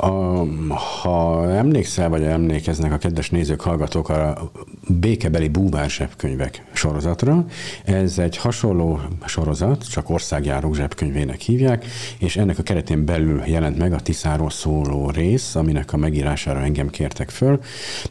Ha, 0.00 0.46
ha 1.02 1.50
emlékszel, 1.50 2.08
vagy 2.08 2.22
emlékeznek 2.22 2.92
a 2.92 2.96
kedves 2.96 3.30
nézők, 3.30 3.60
hallgatók 3.60 4.08
a 4.08 4.50
békebeli 4.88 5.48
búvár 5.48 5.90
zsebkönyvek 5.90 6.64
sorozatra, 6.72 7.44
ez 7.84 8.18
egy 8.18 8.36
hasonló 8.36 9.00
sorozat, 9.26 9.90
csak 9.90 10.10
országjáró 10.10 10.72
zsebkönyvének 10.72 11.40
hívják, 11.40 11.86
és 12.18 12.36
ennek 12.36 12.58
a 12.58 12.62
keretén 12.62 13.04
belül 13.04 13.42
jelent 13.46 13.78
meg 13.78 13.92
a 13.92 14.00
Tiszáról 14.00 14.50
szóló 14.50 15.10
rész, 15.10 15.54
aminek 15.54 15.92
a 15.92 15.96
megírására 15.96 16.60
engem 16.60 16.90
kértek 16.90 17.30
föl. 17.30 17.60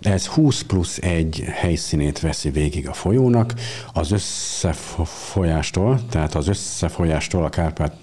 Ez 0.02 0.26
20 0.26 0.62
plusz 0.62 0.98
egy 0.98 1.44
helyszínét 1.52 2.20
veszi 2.20 2.50
végig 2.50 2.88
a 2.88 2.94
folyónak, 2.94 3.54
az 3.94 4.12
összefolyástól, 4.12 6.00
tehát 6.10 6.36
az 6.36 6.48
összefolyástól 6.48 7.44
a 7.44 7.50
Kárpát 7.50 7.94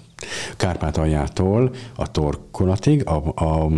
Kárpátaljától 0.57 1.71
a 1.95 2.11
torkolatig, 2.11 3.07
a, 3.07 3.33
a, 3.35 3.71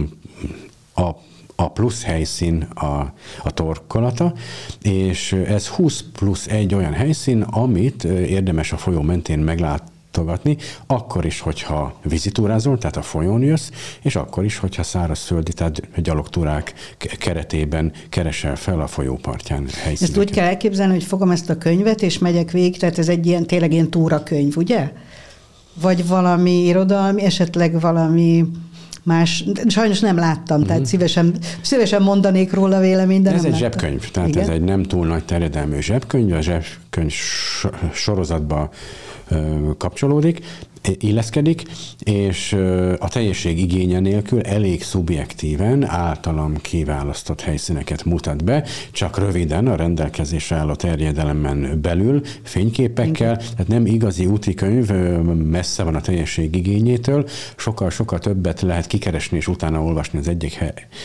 a 1.02 1.16
a 1.60 1.72
plusz 1.72 2.04
helyszín 2.04 2.62
a, 2.62 3.14
a 3.44 3.52
torkolata, 3.54 4.34
és 4.82 5.32
ez 5.34 5.68
20 5.68 6.04
plusz 6.14 6.48
egy 6.48 6.74
olyan 6.74 6.94
helyszín, 6.94 7.42
amit 7.42 8.04
érdemes 8.04 8.72
a 8.72 8.78
folyó 8.78 9.02
mentén 9.02 9.40
meglátogatni, 9.40 10.58
akkor 10.88 11.26
is, 11.26 11.40
hogyha 11.40 12.00
vizitúrázol, 12.04 12.78
tehát 12.78 12.98
a 12.98 13.02
folyón 13.02 13.42
jössz, 13.42 13.70
és 14.02 14.16
akkor 14.16 14.46
is, 14.46 14.58
hogyha 14.58 14.84
szárazföldi, 14.84 15.54
tehát 15.54 16.02
gyalogtúrák 16.02 16.74
keretében 17.20 17.92
keresel 18.10 18.56
fel 18.56 18.82
a 18.82 18.88
folyópartján 18.88 19.68
helyszíneket. 19.68 20.02
Ezt 20.02 20.18
úgy 20.18 20.32
kell 20.32 20.48
elképzelni, 20.48 20.94
hogy 20.94 21.04
fogom 21.04 21.32
ezt 21.32 21.50
a 21.50 21.58
könyvet, 21.58 22.02
és 22.02 22.18
megyek 22.18 22.52
végig, 22.52 22.78
tehát 22.78 22.98
ez 22.98 23.10
egy 23.10 23.26
ilyen, 23.26 23.46
tényleg 23.46 23.74
ilyen 23.74 23.90
túrakönyv, 23.90 24.58
ugye? 24.58 24.92
Vagy 25.82 26.08
valami 26.08 26.66
irodalmi, 26.66 27.24
esetleg 27.24 27.80
valami 27.80 28.46
más, 29.04 29.44
sajnos 29.68 30.00
nem 30.00 30.18
láttam, 30.18 30.56
uh-huh. 30.56 30.66
tehát 30.66 30.82
mhm. 30.82 30.90
szívesen, 30.90 31.36
szívesen 31.62 32.02
mondanék 32.02 32.54
róla 32.54 32.80
véleményt, 32.80 33.24
de 33.24 33.32
Ez 33.32 33.42
nem 33.42 33.54
egy 33.54 33.62
láttam. 33.62 33.80
zsebkönyv, 33.80 34.12
tehát 34.12 34.30
Igen? 34.30 34.42
ez 34.42 34.50
egy 34.50 34.62
nem 34.62 34.84
túl 34.84 35.06
nagy 35.06 35.24
terjedelmű 35.24 35.80
zsebkönyv, 35.80 36.34
a 36.34 36.42
zsebkönyv 36.98 37.14
sorozatba 37.94 38.70
kapcsolódik, 39.78 40.42
illeszkedik, 41.00 41.64
és 42.00 42.54
a 43.00 43.08
teljesség 43.08 43.60
igénye 43.60 44.00
nélkül 44.00 44.42
elég 44.42 44.84
szubjektíven 44.84 45.86
általam 45.90 46.58
kiválasztott 46.62 47.42
helyszíneket 47.42 48.06
mutat 48.06 48.44
be, 48.44 48.64
csak 48.92 49.18
röviden 49.18 49.68
a 49.68 49.76
rendelkezésre 49.76 50.56
álló 50.56 50.74
terjedelemben 50.74 51.82
belül, 51.82 52.22
fényképekkel, 52.44 53.38
tehát 53.38 53.68
nem 53.68 53.86
igazi 53.86 54.26
úti 54.26 54.54
könyv, 54.54 54.90
messze 55.50 55.84
van 55.84 55.96
a 55.96 56.02
teljesség 56.02 56.56
igényétől, 56.56 57.28
sokkal-sokkal 57.56 58.20
többet 58.20 58.62
lehet 58.62 58.88
kikeresni 58.88 59.38
és 59.38 59.48
utána 59.48 59.82
olvasni 59.82 60.20
az 60.20 60.28
egyik, 60.28 60.64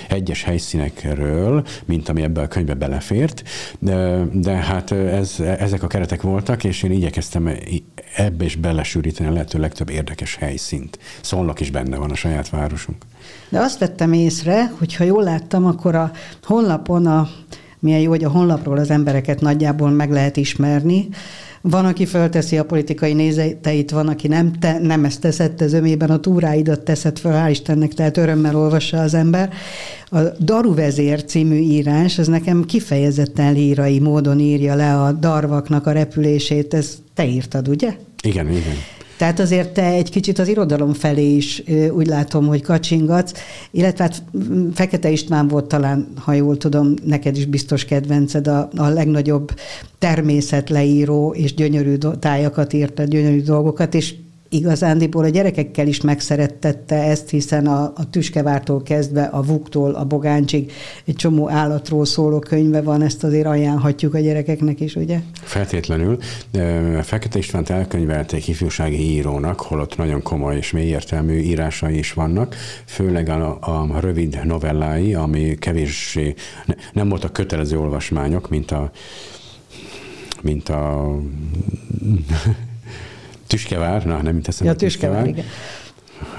egyes 0.09 0.43
helyszínekről, 0.43 1.65
mint 1.85 2.09
ami 2.09 2.23
ebbe 2.23 2.41
a 2.41 2.49
könyvbe 2.49 2.75
belefért, 2.75 3.43
de, 3.79 4.25
de 4.33 4.53
hát 4.53 4.91
ez, 4.91 5.37
ezek 5.41 5.82
a 5.83 5.87
keretek 5.87 6.23
voltak, 6.23 6.65
és 6.65 6.83
én 6.83 6.93
igyekeztem 6.93 7.51
ebbe 8.17 8.45
is 8.45 8.57
belesűríteni 8.57 9.29
a 9.29 9.33
lehető 9.33 9.59
legtöbb 9.59 9.91
érdekes 9.91 10.37
helyszínt. 10.37 10.99
Szolnok 11.21 11.61
is 11.61 11.71
benne 11.71 11.97
van 11.97 12.11
a 12.11 12.15
saját 12.15 12.51
városunk. 12.51 13.05
De 13.49 13.59
azt 13.59 13.79
vettem 13.79 14.12
észre, 14.12 14.73
hogy 14.79 14.95
ha 14.95 15.05
jól 15.05 15.23
láttam, 15.23 15.67
akkor 15.67 15.95
a 15.95 16.12
honlapon, 16.43 17.07
a, 17.07 17.29
milyen 17.79 18.01
jó, 18.01 18.11
hogy 18.11 18.25
a 18.25 18.31
honlapról 18.31 18.79
az 18.79 18.91
embereket 18.91 19.41
nagyjából 19.41 19.91
meg 19.91 20.11
lehet 20.11 20.37
ismerni, 20.37 21.09
van, 21.62 21.85
aki 21.85 22.07
fölteszi 22.07 22.59
a 22.59 22.64
politikai 22.64 23.12
nézeteit, 23.12 23.90
van, 23.90 24.09
aki 24.09 24.28
nem, 24.28 24.52
te, 24.52 24.78
nem 24.78 25.04
ezt 25.04 25.21
teszed, 25.21 25.61
az 25.61 25.73
ömében 25.73 26.11
a 26.11 26.21
túráidat 26.21 26.81
teszed 26.81 27.19
föl, 27.19 27.33
hál' 27.33 27.50
Istennek, 27.50 27.95
tehát 27.95 28.16
örömmel 28.16 28.57
olvassa 28.57 29.00
az 29.00 29.14
ember. 29.14 29.52
A 30.11 30.19
Daru 30.40 30.75
vezér 30.75 31.25
című 31.25 31.57
írás, 31.57 32.19
az 32.19 32.26
nekem 32.26 32.64
kifejezetten 32.64 33.52
lírai 33.52 33.99
módon 33.99 34.40
írja 34.40 34.75
le 34.75 35.02
a 35.02 35.12
darvaknak 35.12 35.87
a 35.87 35.92
repülését, 35.92 36.75
ezt 36.75 36.99
te 37.14 37.26
írtad, 37.26 37.69
ugye? 37.69 37.97
Igen, 38.23 38.49
igen. 38.49 38.76
Tehát 39.23 39.41
azért 39.41 39.73
te 39.73 39.85
egy 39.85 40.11
kicsit 40.11 40.38
az 40.38 40.49
irodalom 40.49 40.93
felé 40.93 41.35
is 41.35 41.62
úgy 41.91 42.07
látom, 42.07 42.47
hogy 42.47 42.62
kacsingatsz, 42.62 43.33
illetve 43.71 44.05
hát 44.05 44.23
Fekete 44.75 45.11
István 45.11 45.49
volt 45.49 45.64
talán, 45.64 46.12
ha 46.17 46.33
jól 46.33 46.57
tudom, 46.57 46.95
neked 47.05 47.37
is 47.37 47.47
biztos 47.47 47.85
kedvenced, 47.85 48.47
a, 48.47 48.69
a 48.76 48.87
legnagyobb 48.87 49.55
természetleíró 49.99 51.35
és 51.37 51.55
gyönyörű 51.55 51.97
tájakat 52.19 52.73
írta, 52.73 53.05
gyönyörű 53.05 53.43
dolgokat, 53.43 53.95
és 53.95 54.14
igazándiból 54.53 55.25
a 55.25 55.29
gyerekekkel 55.29 55.87
is 55.87 56.01
megszerettette 56.01 57.03
ezt, 57.03 57.31
hiszen 57.31 57.67
a, 57.67 57.83
a 57.83 58.11
tüskevártól 58.11 58.83
kezdve 58.83 59.23
a 59.23 59.43
vuktól 59.43 59.95
a 59.95 60.05
bogáncsig 60.05 60.73
egy 61.05 61.15
csomó 61.15 61.51
állatról 61.51 62.05
szóló 62.05 62.39
könyve 62.39 62.83
van, 62.83 63.03
ezt 63.03 63.25
azért 63.25 63.47
ajánlhatjuk 63.47 64.15
a 64.15 64.19
gyerekeknek 64.19 64.81
is, 64.81 64.97
ugye? 64.97 65.21
Feltétlenül. 65.33 66.19
Fekete 67.03 67.39
Istvánt 67.39 67.71
elkönyvelték 67.71 68.49
ifjúsági 68.49 69.11
írónak, 69.11 69.61
holott 69.61 69.97
nagyon 69.97 70.23
komoly 70.23 70.57
és 70.57 70.71
mélyértelmű 70.71 71.39
írásai 71.39 71.99
is 71.99 72.13
vannak, 72.13 72.55
főleg 72.85 73.29
a, 73.29 73.59
a 73.61 74.01
rövid 74.01 74.41
novellái, 74.45 75.15
ami 75.15 75.57
kevéssé 75.59 76.35
nem 76.93 77.09
voltak 77.09 77.33
kötelező 77.33 77.79
olvasmányok, 77.79 78.49
mint 78.49 78.71
a 78.71 78.91
mint 80.43 80.69
a 80.69 81.17
Tüskevár, 83.53 84.05
na 84.05 84.23
nem 84.23 84.41
teszem 84.41 84.67
ja, 84.67 84.75
Tüskevár, 84.75 85.27
igen. 85.27 85.45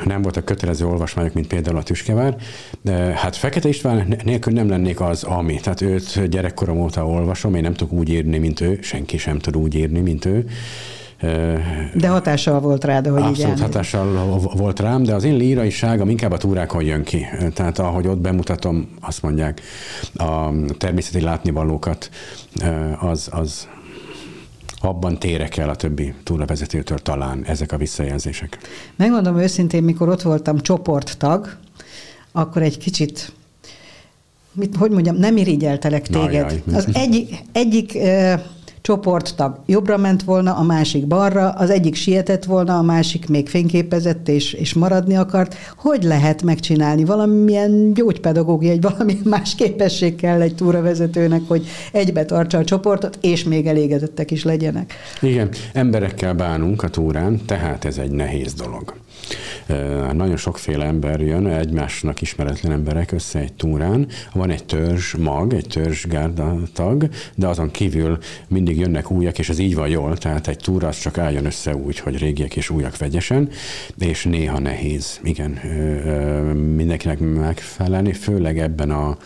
Nem 0.06 0.22
voltak 0.22 0.46
kötelező 0.46 0.86
olvasmányok, 0.86 1.34
mint 1.34 1.48
például 1.48 1.78
a 1.78 1.84
Tüskevár, 1.84 2.36
de 2.82 2.94
hát 2.94 3.36
Fekete 3.36 3.68
István 3.68 4.16
nélkül 4.24 4.54
nem 4.54 4.70
lennék 4.70 5.02
az, 5.02 5.24
ami. 5.24 5.60
Tehát 5.60 5.82
őt 5.82 6.30
gyerekkorom 6.30 6.80
óta 6.80 7.08
olvasom, 7.08 7.56
én 7.56 7.62
nem 7.62 7.74
tudok 7.74 7.94
úgy 7.94 8.10
írni, 8.10 8.38
mint 8.38 8.62
ő, 8.62 8.80
senki 8.82 9.18
sem 9.18 9.40
tud 9.40 9.58
úgy 9.58 9.76
írni, 9.76 10.00
mint 10.00 10.26
ő. 10.26 10.46
De 11.94 12.08
hatással 12.08 12.60
volt 12.60 12.84
rád, 12.84 13.08
hogy 13.08 13.22
Abszolút 13.22 13.56
így 13.56 13.62
hatással 13.62 14.40
volt 14.56 14.80
rám, 14.80 15.04
de 15.04 15.14
az 15.14 15.24
én 15.24 15.36
líraiságom 15.36 16.10
inkább 16.10 16.32
a 16.32 16.38
túrákon 16.38 16.84
jön 16.84 17.04
ki. 17.04 17.26
Tehát 17.54 17.80
ahogy 17.80 18.08
ott 18.08 18.20
bemutatom, 18.20 18.90
azt 19.02 19.22
mondják, 19.22 19.62
a 20.14 20.50
természeti 20.78 21.22
látnivalókat, 21.22 22.10
az, 23.00 23.30
az, 23.32 23.68
abban 24.84 25.20
térek 25.20 25.58
el 25.58 25.70
a 25.70 25.76
többi 25.76 26.14
túravezetőtől 26.24 27.00
talán 27.00 27.46
ezek 27.46 27.72
a 27.72 27.78
visszajelzések. 27.78 28.58
Megmondom 28.96 29.38
őszintén, 29.38 29.84
mikor 29.84 30.10
ott 30.10 30.22
voltam 30.22 30.60
csoporttag, 30.60 31.58
akkor 32.32 32.62
egy 32.62 32.78
kicsit 32.78 33.32
mit, 34.52 34.76
hogy 34.76 34.92
mondjam, 34.92 35.16
nem 35.16 35.38
irigyeltelek 35.38 36.08
téged. 36.08 36.46
Ajaj. 36.46 36.64
Az 36.74 36.88
egyik, 36.94 37.36
egyik 37.52 37.98
csoporttag 38.84 39.60
jobbra 39.66 39.98
ment 39.98 40.24
volna, 40.24 40.56
a 40.56 40.64
másik 40.64 41.08
balra, 41.08 41.50
az 41.50 41.70
egyik 41.70 41.96
sietett 41.96 42.46
volna, 42.46 42.78
a 42.78 42.82
másik 42.82 43.30
még 43.30 43.50
fényképezett 43.50 44.30
és, 44.30 44.54
és 44.54 44.74
maradni 44.74 45.16
akart. 45.16 45.56
Hogy 45.78 46.04
lehet 46.04 46.44
megcsinálni? 46.44 47.06
Valamilyen 47.06 47.94
gyógypedagógia, 47.94 48.72
egy 48.72 48.82
valami 48.82 49.18
más 49.24 49.56
képesség 49.56 50.16
kell 50.16 50.42
egy 50.42 50.56
túravezetőnek, 50.56 51.42
hogy 51.48 51.66
egybe 51.92 52.26
tartsa 52.26 52.58
a 52.58 52.64
csoportot, 52.64 53.18
és 53.22 53.44
még 53.44 53.68
elégedettek 53.68 54.32
is 54.32 54.44
legyenek. 54.44 54.94
Igen, 55.22 55.50
emberekkel 55.74 56.34
bánunk 56.34 56.84
a 56.84 56.88
túrán, 56.88 57.46
tehát 57.46 57.86
ez 57.86 57.98
egy 57.98 58.12
nehéz 58.12 58.54
dolog. 58.54 59.03
Nagyon 60.14 60.38
sokféle 60.38 60.86
ember 60.86 61.22
jön, 61.22 61.48
egymásnak 61.48 62.22
ismeretlen 62.22 62.72
emberek 62.72 63.12
össze 63.12 63.40
egy 63.40 63.54
túrán. 63.54 64.08
Van 64.34 64.50
egy 64.50 64.66
törzs 64.66 65.14
mag, 65.14 65.54
egy 65.54 65.68
törzs 65.68 66.06
gárda 66.06 66.58
tag, 66.74 67.10
de 67.36 67.48
azon 67.48 67.72
kívül 67.72 68.18
mindig 68.48 68.80
jönnek 68.80 69.12
újak, 69.12 69.40
és 69.40 69.50
ez 69.50 69.60
így 69.60 69.76
van 69.76 69.88
jól, 69.88 70.18
tehát 70.18 70.48
egy 70.48 70.58
túra 70.58 70.88
az 70.88 71.00
csak 71.00 71.18
álljon 71.18 71.46
össze 71.46 71.76
úgy, 71.76 72.00
hogy 72.00 72.18
régiek 72.18 72.56
és 72.56 72.70
újak 72.70 72.98
vegyesen, 72.98 73.50
és 73.98 74.24
néha 74.24 74.60
nehéz, 74.60 75.20
igen, 75.24 75.52
mindenkinek 76.76 77.20
megfelelni, 77.20 78.14
főleg 78.14 78.60
ebben 78.60 78.92
a, 78.92 79.18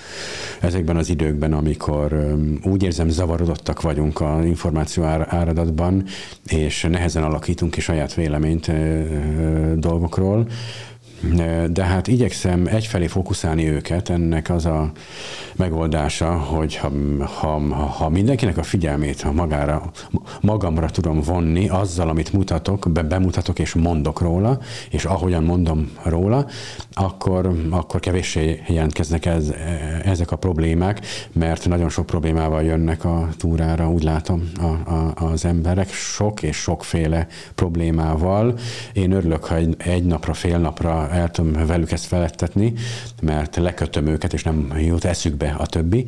ezekben 0.60 0.98
az 0.98 1.10
időkben, 1.10 1.54
amikor 1.54 2.36
úgy 2.64 2.84
érzem 2.84 3.10
zavarodottak 3.10 3.82
vagyunk 3.82 4.20
a 4.20 4.46
információ 4.46 5.04
áradatban, 5.04 6.04
és 6.46 6.88
nehezen 6.90 7.24
alakítunk 7.24 7.72
ki 7.72 7.82
saját 7.82 8.14
véleményt 8.14 8.72
dolgokról, 9.98 10.48
de 11.70 11.84
hát 11.84 12.08
igyekszem 12.08 12.68
egyfelé 12.68 13.08
fókuszálni 13.08 13.70
őket, 13.70 14.10
ennek 14.10 14.50
az 14.50 14.66
a 14.66 14.92
megoldása, 15.56 16.32
hogy 16.32 16.76
ha, 16.76 16.92
ha, 17.26 17.60
ha 17.76 18.10
mindenkinek 18.10 18.58
a 18.58 18.64
figyelmét 18.64 19.22
ha 19.22 19.32
magára, 19.32 19.92
magamra 20.42 20.90
tudom 20.90 21.22
vonni 21.22 21.70
azzal, 21.70 22.10
amit 22.10 22.34
mutatok, 22.34 22.90
be, 22.92 23.02
bemutatok 23.02 23.60
és 23.60 23.74
mondok 23.74 24.22
róla, 24.22 24.60
és 24.90 25.06
ahogyan 25.06 25.44
mondom 25.44 25.92
róla, 26.04 26.46
akkor, 26.94 27.52
akkor 27.70 28.00
kevéssé 28.00 28.62
jelentkeznek 28.68 29.26
ez, 29.26 29.54
ezek 30.04 30.32
a 30.32 30.36
problémák, 30.36 31.06
mert 31.34 31.68
nagyon 31.68 31.90
sok 31.90 32.06
problémával 32.06 32.64
jönnek 32.64 33.06
a 33.06 33.28
túrára, 33.38 33.90
úgy 33.90 34.04
látom 34.04 34.52
a, 34.60 34.92
a, 34.94 35.14
az 35.16 35.46
emberek, 35.46 35.92
sok 35.92 36.44
és 36.44 36.58
sokféle 36.58 37.28
problémával. 37.56 38.58
Én 38.94 39.12
örülök, 39.12 39.44
ha 39.44 39.56
egy, 39.56 39.76
egy 39.78 40.04
napra, 40.04 40.34
fél 40.34 40.58
napra 40.58 41.07
el 41.12 41.32
tudom 41.32 41.66
velük 41.66 41.92
ezt 41.92 42.06
felettetni, 42.06 42.74
mert 43.22 43.56
lekötöm 43.56 44.08
őket, 44.08 44.34
és 44.34 44.44
nem 44.44 44.74
jut 44.78 45.06
eszükbe 45.06 45.56
a 45.58 45.66
többi. 45.66 46.06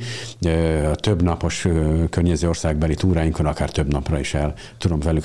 A 0.91 0.95
több 0.95 1.21
napos 1.21 1.67
környező 2.09 2.47
országbeli 2.47 2.93
túráinkon 2.93 3.45
akár 3.45 3.69
több 3.69 3.91
napra 3.91 4.19
is 4.19 4.33
el 4.33 4.53
tudom 4.77 4.99
velük 4.99 5.23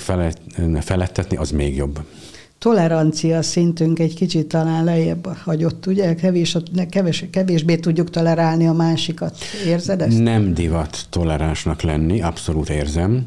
felettetni, 0.79 1.37
az 1.37 1.51
még 1.51 1.75
jobb 1.75 1.99
tolerancia 2.57 3.41
szintünk 3.41 3.99
egy 3.99 4.13
kicsit 4.13 4.47
talán 4.47 4.83
lejjebb 4.83 5.27
hagyott, 5.43 5.85
ugye? 5.85 6.15
Kevés, 6.15 6.57
kevés, 6.89 7.25
kevésbé 7.31 7.75
tudjuk 7.75 8.09
tolerálni 8.09 8.67
a 8.67 8.73
másikat. 8.73 9.37
Érzed 9.65 10.01
ezt? 10.01 10.19
Nem 10.19 10.53
divat 10.53 11.05
toleránsnak 11.09 11.81
lenni, 11.81 12.21
abszolút 12.21 12.69
érzem. 12.69 13.25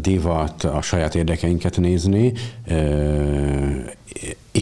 Divat 0.00 0.64
a 0.64 0.82
saját 0.82 1.14
érdekeinket 1.14 1.76
nézni, 1.76 2.32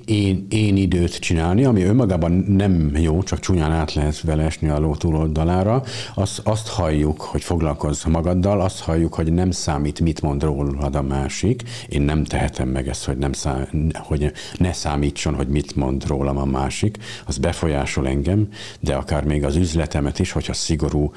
én, 0.05 0.47
én 0.51 0.77
időt 0.77 1.19
csinálni, 1.19 1.65
ami 1.65 1.83
önmagában 1.83 2.33
nem 2.33 2.97
jó, 2.97 3.23
csak 3.23 3.41
csúnyán 3.41 3.73
át 3.73 3.95
lehet 3.95 4.21
vele 4.21 4.43
esni 4.43 4.69
a 4.69 4.79
ló 4.79 4.97
túloldalára, 4.97 5.83
azt, 6.15 6.41
azt 6.45 6.69
halljuk, 6.69 7.21
hogy 7.21 7.43
foglalkozz 7.43 8.05
magaddal, 8.05 8.61
azt 8.61 8.81
halljuk, 8.81 9.15
hogy 9.15 9.33
nem 9.33 9.51
számít, 9.51 10.01
mit 10.01 10.23
mond 10.23 10.43
rólad 10.43 10.95
a 10.95 11.03
másik. 11.03 11.63
Én 11.89 12.03
nem 12.03 12.25
tehetem 12.25 12.69
meg 12.69 12.89
ezt, 12.89 13.05
hogy, 13.05 13.17
nem 13.17 13.33
szám, 13.33 13.67
hogy 13.95 14.33
ne 14.57 14.73
számítson, 14.73 15.35
hogy 15.35 15.49
mit 15.49 15.77
mond 15.77 16.07
rólam 16.07 16.37
a 16.37 16.45
másik. 16.45 16.99
Az 17.27 17.39
befolyásol 17.39 18.09
engem, 18.09 18.49
de 18.81 18.95
akár 18.95 19.25
még 19.25 19.45
az 19.45 19.57
üzletemet 19.57 20.19
is, 20.19 20.33
hogyha 20.33 20.53
szigorú 20.53 21.13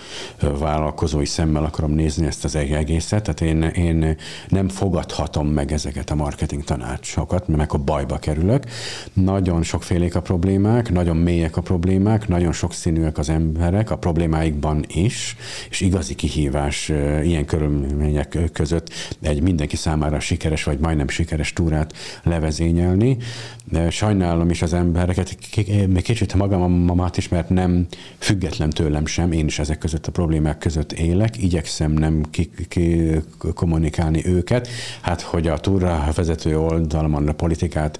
vállalkozói 0.60 1.26
szemmel 1.26 1.64
akarom 1.64 1.92
nézni 1.92 2.26
ezt 2.26 2.44
az 2.44 2.56
egészet, 2.56 3.24
tehát 3.24 3.42
én, 3.42 3.62
én 3.64 4.18
nem 4.48 4.70
fogadhatom 4.70 5.48
meg 5.48 5.72
ezeket 5.72 6.10
a 6.10 6.16
marketing 6.16 6.64
tanácsokat, 6.64 7.48
mert 7.48 7.62
akkor 7.62 7.80
bajba 7.80 8.18
kerülök. 8.18 8.63
Nagyon 9.14 9.64
sokfélék 9.64 10.16
a 10.16 10.22
problémák, 10.22 10.92
nagyon 10.92 11.18
mélyek 11.18 11.58
a 11.58 11.62
problémák, 11.62 12.28
nagyon 12.28 12.52
sokszínűek 12.52 13.18
az 13.18 13.30
emberek 13.30 13.92
a 13.92 13.98
problémáikban 13.98 14.86
is, 14.88 15.36
és 15.70 15.82
igazi 15.82 16.16
kihívás 16.16 16.90
ilyen 17.24 17.46
körülmények 17.46 18.38
között 18.54 18.90
egy 19.22 19.42
mindenki 19.42 19.76
számára 19.76 20.20
sikeres 20.20 20.64
vagy 20.64 20.80
majdnem 20.80 21.08
sikeres 21.08 21.54
túrát 21.54 21.94
levezényelni. 22.24 23.18
Sajnálom 23.90 24.50
is 24.50 24.62
az 24.62 24.74
embereket, 24.74 25.38
még 25.88 26.04
kicsit 26.04 26.34
magamat 26.34 27.18
is, 27.18 27.30
mert 27.30 27.50
nem 27.50 27.86
független 28.18 28.70
tőlem 28.70 29.06
sem, 29.06 29.32
én 29.32 29.46
is 29.46 29.60
ezek 29.60 29.78
között 29.78 30.08
a 30.08 30.12
problémák 30.12 30.58
között 30.58 30.92
élek, 30.92 31.44
igyekszem 31.44 31.92
nem 31.92 32.24
kommunikálni 33.54 34.26
őket, 34.26 34.68
hát 35.02 35.22
hogy 35.22 35.48
a 35.48 35.58
túra 35.58 36.08
vezető 36.16 36.60
oldalon 36.60 37.28
a 37.28 37.32
politikát 37.32 38.00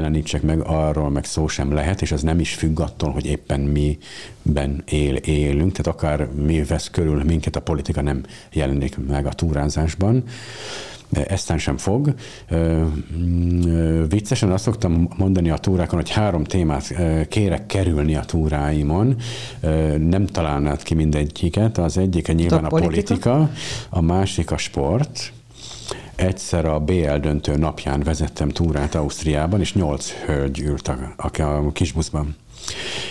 jelenítsek 0.00 0.42
meg, 0.42 0.60
arról 0.60 1.10
meg 1.10 1.24
szó 1.24 1.48
sem 1.48 1.72
lehet, 1.72 2.02
és 2.02 2.12
az 2.12 2.22
nem 2.22 2.40
is 2.40 2.54
függ 2.54 2.80
attól, 2.80 3.10
hogy 3.10 3.26
éppen 3.26 3.60
miben 3.60 4.82
él, 4.84 5.14
élünk, 5.14 5.72
tehát 5.72 5.98
akár 5.98 6.28
mi 6.44 6.62
vesz 6.62 6.90
körül 6.90 7.22
minket, 7.24 7.56
a 7.56 7.60
politika 7.60 8.02
nem 8.02 8.22
jelenik 8.52 9.06
meg 9.08 9.26
a 9.26 9.32
túrázásban 9.32 10.24
eztán 11.10 11.58
sem 11.58 11.76
fog. 11.76 12.14
Viccesen 14.08 14.50
azt 14.50 14.64
szoktam 14.64 15.08
mondani 15.16 15.50
a 15.50 15.56
túrákon, 15.56 15.98
hogy 15.98 16.10
három 16.10 16.44
témát 16.44 16.94
kérek 17.28 17.66
kerülni 17.66 18.16
a 18.16 18.24
túráimon. 18.24 19.16
Nem 19.98 20.26
találnád 20.26 20.82
ki 20.82 20.94
mindegyiket. 20.94 21.78
Az 21.78 21.98
egyik 21.98 22.28
a 22.28 22.32
nyilván 22.32 22.64
a 22.64 22.68
politika 22.68 23.50
a 23.88 24.00
másik 24.00 24.50
a 24.50 24.56
sport, 24.56 25.32
egyszer 26.20 26.64
a 26.64 26.78
BL 26.78 27.16
döntő 27.20 27.56
napján 27.56 28.00
vezettem 28.00 28.48
túrát 28.48 28.94
Ausztriában, 28.94 29.60
és 29.60 29.74
nyolc 29.74 30.10
hölgy 30.10 30.60
ült 30.60 30.88
a, 30.88 31.14
a, 31.16 31.42
a 31.42 31.72
kisbuszban 31.72 32.36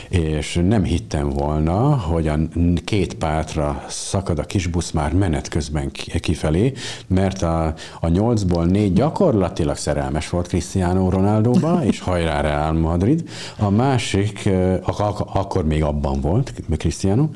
és 0.10 0.60
nem 0.68 0.84
hittem 0.84 1.30
volna, 1.30 1.98
hogy 1.98 2.28
a 2.28 2.38
két 2.86 3.14
pártra 3.14 3.84
szakad 3.88 4.40
a 4.40 4.44
kisbusz 4.44 4.92
már 4.92 5.14
menet 5.14 5.48
közben 5.48 5.92
kifelé, 6.20 6.74
mert 7.08 7.42
a, 7.42 7.74
a 8.00 8.08
nyolcból 8.08 8.66
négy 8.66 8.94
gyakorlatilag 8.94 9.76
szerelmes 9.76 10.30
volt 10.30 10.48
Cristiano 10.48 11.10
Ronaldoba, 11.10 11.80
és 11.90 12.00
hajrá 12.00 12.42
Real 12.42 12.74
Madrid. 12.74 13.30
A 13.58 13.70
másik, 13.70 14.50
ak- 14.84 15.30
akkor 15.34 15.66
még 15.66 15.84
abban 15.84 16.22
volt 16.22 16.54
Cristiano, 16.78 17.28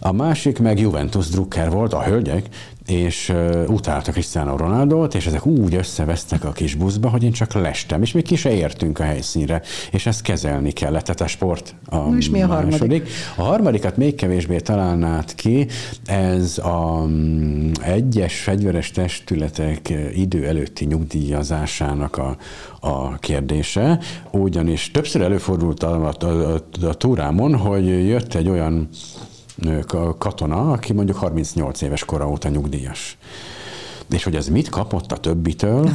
a 0.00 0.12
másik 0.12 0.58
meg 0.58 0.78
Juventus 0.78 1.28
Drucker 1.28 1.70
volt, 1.70 1.92
a 1.92 2.02
hölgyek, 2.02 2.48
és 2.90 3.28
uh, 3.28 3.64
utálta 3.68 4.12
Cristiano 4.12 4.56
Ronaldo-t, 4.56 5.14
és 5.14 5.26
ezek 5.26 5.46
úgy 5.46 5.74
összevesztek 5.74 6.44
a 6.44 6.52
kis 6.52 6.74
buszba, 6.74 7.08
hogy 7.08 7.22
én 7.22 7.32
csak 7.32 7.52
lestem, 7.52 8.02
és 8.02 8.12
még 8.12 8.24
ki 8.24 8.36
se 8.36 8.52
értünk 8.52 8.98
a 8.98 9.02
helyszínre, 9.02 9.62
és 9.90 10.06
ezt 10.06 10.22
kezelni 10.22 10.70
kellett, 10.70 11.04
tehát 11.04 11.20
a 11.20 11.26
sport 11.26 11.74
a 11.86 12.16
és 12.16 12.30
mi 12.30 12.42
a 12.42 12.46
második. 12.46 12.70
harmadik? 12.70 13.08
A 13.36 13.42
harmadikat 13.42 13.96
még 13.96 14.14
kevésbé 14.14 14.56
találnád 14.56 15.34
ki, 15.34 15.66
ez 16.06 16.58
a 16.58 17.02
um, 17.04 17.70
egyes 17.82 18.40
fegyveres 18.40 18.90
testületek 18.90 19.92
idő 20.14 20.46
előtti 20.46 20.84
nyugdíjazásának 20.84 22.16
a, 22.16 22.36
a 22.80 23.18
kérdése, 23.18 23.98
ugyanis 24.30 24.90
többször 24.90 25.22
előfordult 25.22 25.82
a, 25.82 26.12
a, 26.20 26.26
a, 26.26 26.86
a 26.86 26.94
túrámon, 26.94 27.56
hogy 27.56 27.86
jött 28.08 28.34
egy 28.34 28.48
olyan 28.48 28.88
katona, 30.18 30.72
aki 30.72 30.92
mondjuk 30.92 31.16
38 31.16 31.80
éves 31.80 32.04
kora 32.04 32.28
óta 32.28 32.48
nyugdíjas. 32.48 33.18
És 34.10 34.24
hogy 34.24 34.36
ez 34.36 34.48
mit 34.48 34.68
kapott 34.68 35.12
a 35.12 35.16
többitől, 35.16 35.90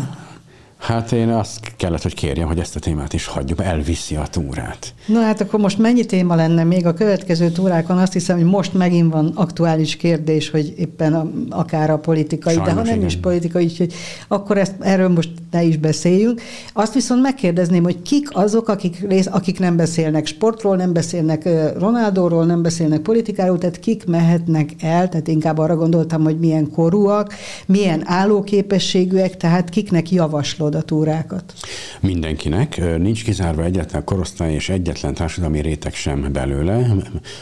Hát 0.77 1.11
én 1.11 1.29
azt 1.29 1.71
kellett, 1.77 2.01
hogy 2.01 2.13
kérjem, 2.13 2.47
hogy 2.47 2.59
ezt 2.59 2.75
a 2.75 2.79
témát 2.79 3.13
is 3.13 3.25
hagyjuk, 3.25 3.61
elviszi 3.61 4.15
a 4.15 4.27
túrát. 4.31 4.93
Na 5.05 5.21
hát 5.21 5.41
akkor 5.41 5.59
most 5.59 5.77
mennyi 5.77 6.05
téma 6.05 6.35
lenne 6.35 6.63
még 6.63 6.85
a 6.85 6.93
következő 6.93 7.49
túrákon? 7.49 7.97
Azt 7.97 8.13
hiszem, 8.13 8.37
hogy 8.37 8.45
most 8.45 8.73
megint 8.73 9.13
van 9.13 9.31
aktuális 9.35 9.95
kérdés, 9.95 10.49
hogy 10.49 10.73
éppen 10.77 11.13
a, 11.13 11.29
akár 11.49 11.89
a 11.89 11.97
politikai, 11.97 12.53
Sajnos, 12.53 12.73
de 12.73 12.79
ha 12.79 12.85
nem 12.85 12.95
igen. 12.95 13.07
is 13.07 13.17
politikai, 13.17 13.63
úgyhogy 13.63 13.93
akkor 14.27 14.57
ezt, 14.57 14.73
erről 14.79 15.09
most 15.09 15.29
ne 15.51 15.63
is 15.63 15.77
beszéljünk. 15.77 16.41
Azt 16.73 16.93
viszont 16.93 17.21
megkérdezném, 17.21 17.83
hogy 17.83 18.01
kik 18.01 18.27
azok, 18.31 18.69
akik, 18.69 19.05
rész, 19.07 19.27
akik 19.31 19.59
nem 19.59 19.75
beszélnek 19.75 20.25
sportról, 20.25 20.75
nem 20.75 20.93
beszélnek 20.93 21.49
Ronaldóról, 21.77 22.45
nem 22.45 22.61
beszélnek 22.61 22.99
politikáról, 22.99 23.57
tehát 23.57 23.79
kik 23.79 24.05
mehetnek 24.05 24.69
el, 24.79 25.09
tehát 25.09 25.27
inkább 25.27 25.57
arra 25.57 25.75
gondoltam, 25.75 26.23
hogy 26.23 26.39
milyen 26.39 26.71
korúak, 26.71 27.33
milyen 27.65 28.01
állóképességűek, 28.05 29.37
tehát 29.37 29.69
kiknek 29.69 30.11
javaslod 30.11 30.74
a 30.75 30.81
túrákat? 30.81 31.53
Mindenkinek. 31.99 32.97
Nincs 32.97 33.23
kizárva 33.23 33.63
egyetlen 33.63 34.03
korosztály 34.03 34.53
és 34.53 34.69
egyetlen 34.69 35.13
társadalmi 35.13 35.61
réteg 35.61 35.93
sem 35.93 36.31
belőle, 36.31 36.95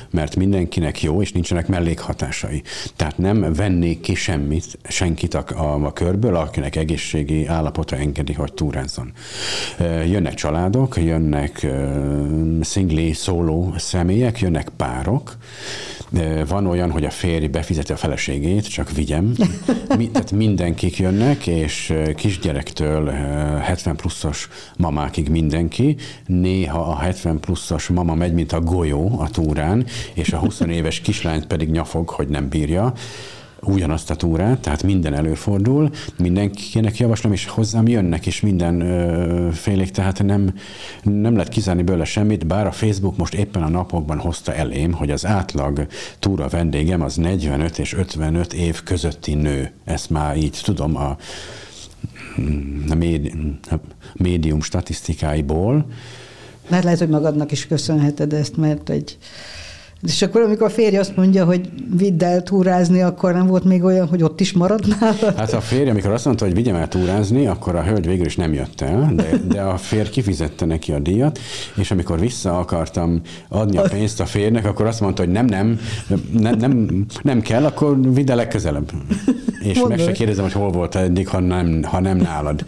mert 0.10 0.36
mindenkinek 0.36 1.02
jó, 1.02 1.22
és 1.22 1.32
nincsenek 1.32 1.68
mellékhatásai. 1.68 2.62
Tehát 2.96 3.18
nem 3.18 3.54
vennék 3.54 4.00
ki 4.00 4.16
semmit, 4.16 4.78
senkit 4.84 5.34
a, 5.34 5.46
a, 5.56 5.86
a 5.86 5.94
körből, 5.94 6.36
akinek 6.36 6.76
egészségi 6.76 7.46
állapota 7.46 7.96
engedi, 7.96 8.34
hogy 8.34 8.54
túrázzon. 8.54 9.12
Jönnek 10.06 10.34
családok, 10.34 10.98
jönnek 10.98 11.68
szingli, 12.62 13.14
szóló 13.14 13.74
személyek, 13.78 14.40
jönnek 14.40 14.70
párok, 14.70 15.38
van 16.48 16.68
olyan, 16.68 16.92
hogy 16.92 17.06
a 17.06 17.10
férj 17.10 17.48
befizeti 17.48 17.92
a 17.92 17.96
feleségét, 17.96 18.70
csak 18.70 18.92
vigyem. 18.92 19.36
Mi, 19.98 20.10
tehát 20.10 20.32
mindenkik 20.32 20.98
jönnek, 20.98 21.48
és 21.48 21.94
kisgyerektől 22.16 23.10
70 23.10 23.96
pluszos 23.96 24.50
mamákig 24.78 25.30
mindenki. 25.30 25.96
Néha 26.26 26.80
a 26.80 26.96
70 26.96 27.40
pluszos 27.40 27.88
mama 27.88 28.16
megy, 28.16 28.34
mint 28.34 28.52
a 28.52 28.62
golyó 28.62 29.20
a 29.20 29.30
túrán, 29.30 29.86
és 30.14 30.34
a 30.34 30.38
20 30.38 30.60
éves 30.60 31.00
kislányt 31.00 31.48
pedig 31.48 31.70
nyafog, 31.70 32.10
hogy 32.10 32.28
nem 32.28 32.50
bírja 32.50 32.94
ugyanazt 33.66 34.10
a 34.10 34.16
túrát, 34.16 34.60
tehát 34.60 34.84
minden 34.84 35.14
előfordul, 35.14 35.90
mindenkinek 36.18 36.98
javaslom, 36.98 37.32
és 37.34 37.46
hozzám 37.46 37.88
jönnek 37.88 38.26
is 38.26 38.42
minden 38.42 38.82
ö, 38.82 39.52
félék, 39.52 39.92
tehát 39.92 40.24
nem, 40.24 40.54
nem 41.04 41.34
lehet 41.34 41.50
kizárni 41.50 41.84
belőle 41.84 42.06
semmit, 42.06 42.48
bár 42.48 42.68
a 42.68 42.72
Facebook 42.72 43.18
most 43.18 43.34
éppen 43.34 43.64
a 43.64 43.70
napokban 43.70 44.20
hozta 44.20 44.54
elém, 44.54 44.92
hogy 44.92 45.12
az 45.12 45.26
átlag 45.26 45.88
túra 46.20 46.48
vendégem 46.48 47.02
az 47.02 47.16
45 47.16 47.80
és 47.80 47.94
55 47.94 48.54
év 48.54 48.84
közötti 48.84 49.34
nő. 49.34 49.72
Ezt 49.86 50.10
már 50.10 50.38
így 50.38 50.60
tudom 50.64 50.96
a, 50.96 51.18
a, 52.90 52.96
médi, 52.96 53.34
a 53.70 53.76
médium 54.14 54.62
statisztikáiból. 54.62 55.86
Mert 56.70 56.84
lehet, 56.84 57.00
hogy 57.00 57.10
magadnak 57.10 57.52
is 57.52 57.68
köszönheted 57.68 58.34
ezt, 58.34 58.58
mert 58.58 58.90
egy 58.90 59.18
és 60.08 60.22
akkor, 60.22 60.42
amikor 60.42 60.68
a 60.68 60.70
férj 60.70 60.98
azt 60.98 61.16
mondja, 61.16 61.46
hogy 61.46 61.70
vidd 61.98 62.24
el 62.24 62.44
túrázni, 62.44 63.02
akkor 63.02 63.34
nem 63.34 63.48
volt 63.48 63.64
még 63.64 63.84
olyan, 63.84 64.08
hogy 64.08 64.24
ott 64.24 64.40
is 64.40 64.54
maradnál? 64.54 65.16
Hát 65.38 65.54
a 65.54 65.62
férj, 65.62 65.90
amikor 65.90 66.12
azt 66.12 66.26
mondta, 66.26 66.46
hogy 66.46 66.54
vigyem 66.54 66.76
el 66.76 66.88
túrázni, 66.88 67.48
akkor 67.48 67.76
a 67.76 67.84
hölgy 67.84 68.08
végül 68.08 68.26
is 68.26 68.36
nem 68.36 68.54
jött 68.54 68.82
el, 68.82 69.12
de, 69.16 69.38
de 69.48 69.62
a 69.62 69.78
férj 69.78 70.10
kifizette 70.10 70.66
neki 70.66 70.92
a 70.92 71.00
díjat, 71.00 71.40
és 71.76 71.92
amikor 71.92 72.20
vissza 72.20 72.60
akartam 72.60 73.22
adni 73.48 73.78
a 73.78 73.82
pénzt 73.82 74.20
a 74.20 74.26
férjnek, 74.26 74.66
akkor 74.66 74.86
azt 74.86 75.00
mondta, 75.00 75.24
hogy 75.24 75.32
nem, 75.32 75.46
nem, 75.46 75.80
nem, 76.32 76.56
nem, 76.58 77.06
nem 77.22 77.42
kell, 77.42 77.66
akkor 77.66 78.14
vidd 78.14 78.30
el 78.30 78.36
legközelebb. 78.36 78.92
És 79.60 79.80
Mondod. 79.80 79.98
meg 79.98 80.08
se 80.08 80.12
kérdezem, 80.12 80.44
hogy 80.44 80.54
hol 80.54 80.72
volt 80.72 80.96
eddig, 80.96 81.28
ha 81.28 81.40
nem, 81.40 81.84
ha 81.84 82.00
nem 82.00 82.18
nálad 82.18 82.66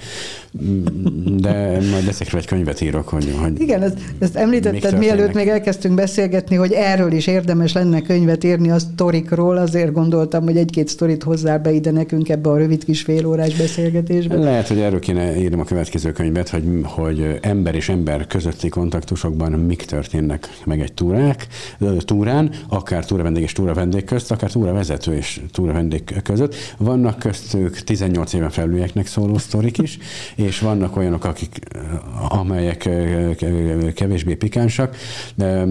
de 1.38 1.80
majd 1.92 2.08
ezekről 2.08 2.42
egy 2.42 2.48
könyvet 2.48 2.82
írok, 2.82 3.08
hogy... 3.08 3.36
hogy 3.42 3.62
Igen, 3.62 3.84
ezt, 3.84 3.98
ezt 4.20 4.36
említetted, 4.36 4.98
mielőtt 4.98 5.34
még 5.34 5.48
elkezdtünk 5.48 5.96
beszélgetni, 5.96 6.56
hogy 6.56 6.72
erről 6.72 7.12
is 7.12 7.28
érdemes 7.28 7.74
lenne 7.74 8.02
könyvet 8.02 8.44
írni 8.44 8.72
a 8.72 8.80
sztorikról, 8.80 9.58
azért 9.58 9.92
gondoltam, 9.92 10.44
hogy 10.44 10.58
egy-két 10.58 10.88
sztorit 10.88 11.24
hozzá 11.24 11.58
be 11.58 11.72
ide 11.72 11.92
nekünk 11.92 12.30
ebbe 12.30 12.50
a 12.50 12.58
rövid 12.58 12.84
kis 12.84 13.02
félórás 13.02 13.56
beszélgetésbe. 13.56 14.36
Lehet, 14.36 14.68
hogy 14.68 14.80
erről 14.80 15.00
kéne 15.00 15.38
írnom 15.38 15.60
a 15.60 15.64
következő 15.64 16.12
könyvet, 16.12 16.50
hogy, 16.50 16.64
hogy 16.84 17.38
ember 17.42 17.76
és 17.76 17.90
ember 17.90 18.28
közötti 18.28 18.70
kontaktusokban 18.70 19.52
mik 19.52 19.86
történnek 19.86 20.50
meg 20.66 20.82
egy 20.82 20.94
túrák, 20.94 21.48
túrán, 22.00 22.52
akár 22.70 23.06
túravendég 23.06 23.44
és 23.44 23.52
túravendég 23.52 24.04
közt, 24.04 24.32
akár 24.32 24.52
túravezető 24.52 25.16
és 25.16 25.42
túravendég 25.52 26.22
között. 26.24 26.56
Vannak 26.78 27.20
köztük 27.20 27.80
18 27.80 28.34
éven 28.34 28.50
felülieknek 28.50 29.08
szóló 29.08 29.38
sztorik 29.38 29.78
is, 29.78 29.98
és 30.46 30.60
vannak 30.60 30.98
olyanok, 30.98 31.26
akik, 31.26 31.60
amelyek 32.30 32.90
kevésbé 33.94 34.36
pikánsak, 34.36 34.96
de 35.36 35.66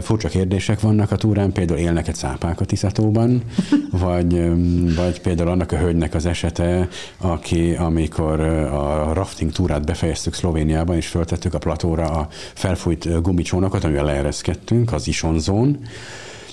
furcsa 0.00 0.28
kérdések 0.28 0.80
vannak 0.80 1.10
a 1.10 1.16
túrán, 1.16 1.52
például 1.52 1.78
élnek 1.78 2.08
egy 2.08 2.14
cápák 2.14 2.60
a 2.60 2.64
Tiszatóban, 2.64 3.42
vagy, 3.90 4.50
vagy 4.96 5.20
például 5.20 5.48
annak 5.48 5.72
a 5.72 5.78
hölgynek 5.78 6.14
az 6.14 6.26
esete, 6.26 6.88
aki 7.16 7.74
amikor 7.74 8.40
a 8.40 9.12
rafting 9.12 9.52
túrát 9.52 9.84
befejeztük 9.84 10.34
Szlovéniában, 10.34 10.96
és 10.96 11.06
föltettük 11.06 11.54
a 11.54 11.58
platóra 11.58 12.04
a 12.10 12.28
felfújt 12.54 13.22
gumicsónakat, 13.22 13.84
amivel 13.84 14.04
leereszkedtünk, 14.04 14.92
az 14.92 15.08
Isonzón, 15.08 15.78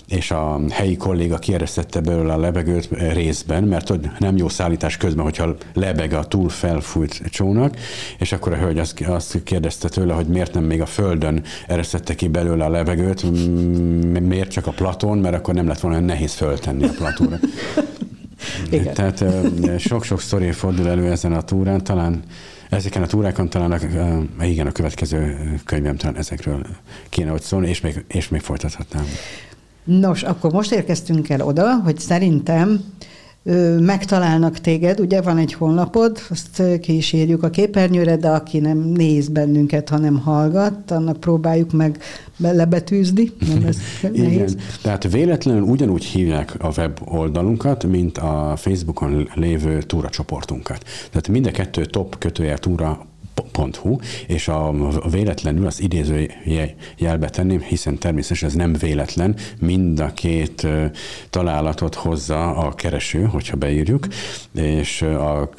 és 0.07 0.31
a 0.31 0.59
helyi 0.69 0.97
kolléga 0.97 1.37
kieresztette 1.37 1.99
belőle 1.99 2.33
a 2.33 2.37
lebegőt 2.37 2.89
részben, 3.13 3.63
mert 3.63 3.87
hogy 3.87 4.09
nem 4.19 4.37
jó 4.37 4.49
szállítás 4.49 4.97
közben, 4.97 5.23
hogyha 5.23 5.55
lebeg 5.73 6.13
a 6.13 6.23
túl 6.23 6.49
felfújt 6.49 7.21
csónak, 7.29 7.75
és 8.17 8.31
akkor 8.31 8.53
a 8.53 8.57
hölgy 8.57 8.79
azt, 9.05 9.43
kérdezte 9.43 9.89
tőle, 9.89 10.13
hogy 10.13 10.27
miért 10.27 10.53
nem 10.53 10.63
még 10.63 10.81
a 10.81 10.85
földön 10.85 11.43
eresztette 11.67 12.15
ki 12.15 12.27
belőle 12.27 12.65
a 12.65 12.69
levegőt, 12.69 13.25
miért 14.21 14.51
csak 14.51 14.67
a 14.67 14.71
platón, 14.71 15.17
mert 15.17 15.35
akkor 15.35 15.53
nem 15.53 15.67
lett 15.67 15.79
volna 15.79 15.99
nehéz 15.99 16.33
föltenni 16.33 16.83
a 16.83 16.91
platóra. 16.97 17.39
Igen. 18.69 18.93
Tehát 18.93 19.23
sok-sok 19.79 20.21
sztori 20.21 20.51
fordul 20.51 20.89
elő 20.89 21.11
ezen 21.11 21.33
a 21.33 21.41
túrán, 21.41 21.83
talán 21.83 22.23
ezeken 22.69 23.03
a 23.03 23.05
túrákon 23.07 23.49
talán 23.49 23.71
a, 23.71 24.43
igen, 24.43 24.67
a 24.67 24.71
következő 24.71 25.37
könyvem 25.65 25.95
talán 25.95 26.17
ezekről 26.17 26.65
kéne, 27.09 27.29
hogy 27.29 27.41
szólni, 27.41 27.69
és 27.69 27.81
még, 27.81 28.03
és 28.07 28.29
még 28.29 28.41
folytathatnám. 28.41 29.05
Nos, 29.87 30.23
akkor 30.23 30.51
most 30.51 30.71
érkeztünk 30.71 31.29
el 31.29 31.41
oda, 31.41 31.75
hogy 31.83 31.99
szerintem 31.99 32.81
megtalálnak 33.79 34.59
téged, 34.59 34.99
ugye 34.99 35.21
van 35.21 35.37
egy 35.37 35.53
honlapod, 35.53 36.17
azt 36.29 36.79
ki 36.81 36.95
is 36.95 37.13
írjuk 37.13 37.43
a 37.43 37.49
képernyőre, 37.49 38.15
de 38.15 38.29
aki 38.29 38.59
nem 38.59 38.77
néz 38.77 39.27
bennünket, 39.27 39.89
hanem 39.89 40.19
hallgat, 40.19 40.91
annak 40.91 41.19
próbáljuk 41.19 41.71
meg 41.71 41.97
lebetűzni. 42.37 43.31
Nem 43.47 43.65
ez 43.65 43.77
Igen, 44.13 44.49
tehát 44.81 45.11
véletlenül 45.11 45.61
ugyanúgy 45.61 46.03
hívják 46.03 46.55
a 46.59 46.71
web 46.77 46.99
oldalunkat, 47.05 47.83
mint 47.83 48.17
a 48.17 48.53
Facebookon 48.57 49.29
lévő 49.33 49.81
túracsoportunkat. 49.81 50.83
Tehát 51.09 51.27
mind 51.27 51.45
a 51.45 51.51
kettő 51.51 51.85
top 51.85 52.17
kötője 52.17 52.57
túra 52.57 53.05
hu 53.81 53.97
és 54.27 54.47
a, 54.47 54.67
a 55.03 55.09
véletlenül 55.09 55.65
az 55.65 55.81
idéző 55.81 56.31
jelbe 56.97 57.29
tenném, 57.29 57.61
hiszen 57.61 57.97
természetesen 57.97 58.49
ez 58.49 58.55
nem 58.55 58.73
véletlen, 58.73 59.35
mind 59.59 59.99
a 59.99 60.13
két 60.13 60.67
találatot 61.29 61.95
hozza 61.95 62.55
a 62.55 62.73
kereső, 62.73 63.23
hogyha 63.23 63.57
beírjuk, 63.57 64.07
és 64.53 65.01
a, 65.01 65.41
a, 65.41 65.49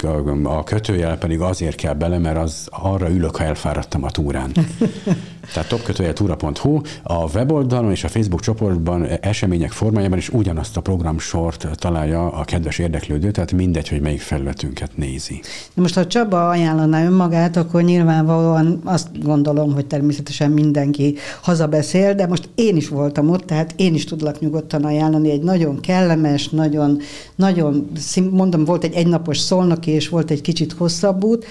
a 0.43 0.63
kötőjel 0.63 1.17
pedig 1.17 1.39
azért 1.39 1.75
kell 1.75 1.93
bele, 1.93 2.17
mert 2.17 2.37
az 2.37 2.67
arra 2.69 3.09
ülök, 3.09 3.35
ha 3.35 3.43
elfáradtam 3.43 4.03
a 4.03 4.11
túrán. 4.11 4.51
Tehát 5.53 5.69
topkötője 5.69 6.13
túra.hu, 6.13 6.81
a 7.03 7.13
weboldalon 7.13 7.91
és 7.91 8.03
a 8.03 8.07
Facebook 8.07 8.41
csoportban 8.41 9.05
események 9.05 9.71
formájában 9.71 10.17
is 10.17 10.29
ugyanazt 10.29 10.77
a 10.77 10.81
programsort 10.81 11.67
találja 11.75 12.31
a 12.31 12.43
kedves 12.43 12.77
érdeklődő, 12.77 13.31
tehát 13.31 13.51
mindegy, 13.51 13.89
hogy 13.89 14.01
melyik 14.01 14.21
felületünket 14.21 14.97
nézi. 14.97 15.41
Most 15.73 15.95
ha 15.95 16.07
Csaba 16.07 16.49
ajánlaná 16.49 17.03
önmagát, 17.05 17.55
akkor 17.55 17.68
nyilvánvalóan 17.77 18.81
azt 18.83 19.23
gondolom, 19.23 19.73
hogy 19.73 19.85
természetesen 19.85 20.51
mindenki 20.51 21.15
hazabeszél, 21.41 22.13
de 22.13 22.27
most 22.27 22.49
én 22.55 22.75
is 22.75 22.89
voltam 22.89 23.29
ott, 23.29 23.45
tehát 23.45 23.73
én 23.75 23.93
is 23.93 24.03
tudlak 24.03 24.39
nyugodtan 24.39 24.83
ajánlani 24.83 25.31
egy 25.31 25.41
nagyon 25.41 25.79
kellemes, 25.79 26.49
nagyon, 26.49 26.99
nagyon, 27.35 27.91
mondom, 28.31 28.65
volt 28.65 28.83
egy 28.83 28.93
egynapos 28.93 29.37
szolnoki, 29.37 29.91
és 29.91 30.09
volt 30.09 30.31
egy 30.31 30.41
kicsit 30.41 30.73
hosszabb 30.73 31.23
út, 31.23 31.45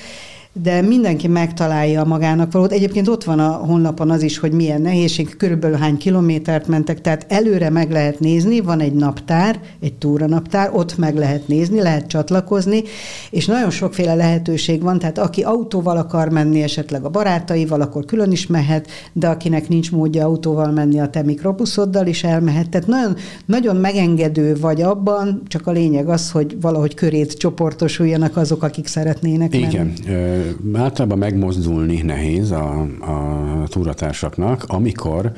de 0.63 0.83
mindenki 0.83 1.29
megtalálja 1.29 2.05
magának 2.05 2.53
valót. 2.53 2.73
Egyébként 2.73 3.09
ott 3.09 3.25
van 3.25 3.39
a 3.39 3.51
honlapon 3.51 4.11
az 4.11 4.23
is, 4.23 4.39
hogy 4.39 4.53
milyen 4.53 4.81
nehézség, 4.81 5.37
körülbelül 5.37 5.77
hány 5.77 5.97
kilométert 5.97 6.67
mentek, 6.67 7.01
tehát 7.01 7.27
előre 7.29 7.71
meg 7.71 7.91
lehet 7.91 8.21
nézni, 8.21 8.61
van 8.61 8.81
egy 8.81 8.93
naptár, 8.93 9.61
egy 9.81 9.95
túranaptár, 9.95 10.71
ott 10.73 10.99
meg 10.99 11.17
lehet 11.17 11.49
nézni, 11.49 11.83
lehet 11.83 12.07
csatlakozni, 12.07 12.83
és 13.31 13.47
nagyon 13.47 13.71
sokféle 13.71 14.15
lehetőség 14.15 14.83
van, 14.83 14.99
tehát 14.99 15.19
aki 15.19 15.43
autóval 15.43 15.97
akar 15.97 16.29
menni, 16.29 16.63
esetleg 16.63 17.05
a 17.05 17.09
barátaival, 17.09 17.81
akkor 17.81 18.05
külön 18.05 18.33
is 18.33 18.47
mehet, 18.47 18.87
de 19.13 19.29
akinek 19.29 19.69
nincs 19.69 19.93
módja 19.93 20.25
autóval 20.25 20.71
menni, 20.71 21.01
a 21.01 21.09
te 21.09 21.23
mikrobuszoddal 21.23 22.07
is 22.07 22.25
elmehet. 22.25 22.69
Tehát 22.69 22.87
nagyon, 22.87 23.17
nagyon 23.47 23.77
megengedő 23.77 24.57
vagy 24.61 24.83
abban, 24.83 25.43
csak 25.47 25.67
a 25.67 25.71
lényeg 25.71 26.09
az, 26.09 26.31
hogy 26.31 26.57
valahogy 26.61 26.95
körét 26.95 27.33
csoportosuljanak 27.33 28.37
azok, 28.37 28.63
akik 28.63 28.87
szeretnének 28.87 29.55
Igen, 29.55 29.87
menni 29.87 30.48
Általában 30.75 31.19
megmozdulni 31.19 32.01
nehéz 32.03 32.51
a, 32.51 32.81
a 33.01 33.69
túratársaknak, 33.69 34.65
amikor 34.67 35.33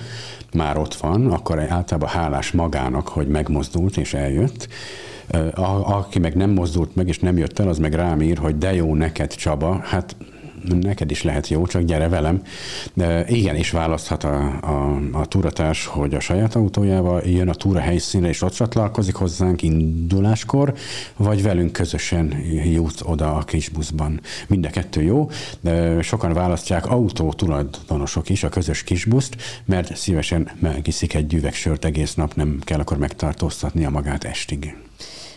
már 0.54 0.78
ott 0.78 0.94
van, 0.94 1.26
akkor 1.30 1.58
általában 1.58 2.08
hálás 2.08 2.52
magának, 2.52 3.08
hogy 3.08 3.28
megmozdult 3.28 3.96
és 3.96 4.14
eljött. 4.14 4.68
A, 5.54 5.96
aki 5.96 6.18
meg 6.18 6.34
nem 6.34 6.50
mozdult 6.50 6.96
meg 6.96 7.08
és 7.08 7.18
nem 7.18 7.38
jött 7.38 7.58
el, 7.58 7.68
az 7.68 7.78
meg 7.78 7.92
rám 7.92 8.20
ír, 8.20 8.38
hogy 8.38 8.58
de 8.58 8.74
jó 8.74 8.94
neked 8.94 9.34
Csaba, 9.34 9.80
hát 9.84 10.16
neked 10.68 11.10
is 11.10 11.22
lehet 11.22 11.48
jó, 11.48 11.66
csak 11.66 11.82
gyere 11.82 12.08
velem. 12.08 12.42
De 12.94 13.24
igen, 13.28 13.56
és 13.56 13.70
választhat 13.70 14.24
a, 14.24 14.58
a, 14.60 15.00
a 15.12 15.26
túratárs, 15.26 15.86
hogy 15.86 16.14
a 16.14 16.20
saját 16.20 16.54
autójával 16.54 17.22
jön 17.24 17.48
a 17.48 17.54
túra 17.54 17.80
helyszínre, 17.80 18.28
és 18.28 18.42
ott 18.42 18.52
csatlakozik 18.52 19.14
hozzánk 19.14 19.62
induláskor, 19.62 20.74
vagy 21.16 21.42
velünk 21.42 21.72
közösen 21.72 22.34
jut 22.72 23.02
oda 23.04 23.34
a 23.34 23.42
kis 23.42 23.68
buszban. 23.68 24.20
Mind 24.48 24.64
a 24.64 24.70
kettő 24.70 25.02
jó. 25.02 25.30
De 25.60 26.02
sokan 26.02 26.32
választják 26.32 26.86
autó 26.86 27.32
tulajdonosok 27.32 28.28
is 28.28 28.44
a 28.44 28.48
közös 28.48 28.82
kisbuszt, 28.82 29.36
mert 29.64 29.96
szívesen 29.96 30.50
megiszik 30.58 31.14
egy 31.14 31.34
üveg 31.34 31.54
sört 31.54 31.84
egész 31.84 32.14
nap, 32.14 32.34
nem 32.34 32.58
kell 32.64 32.78
akkor 32.80 32.98
megtartóztatnia 32.98 33.90
magát 33.90 34.24
estig. 34.24 34.76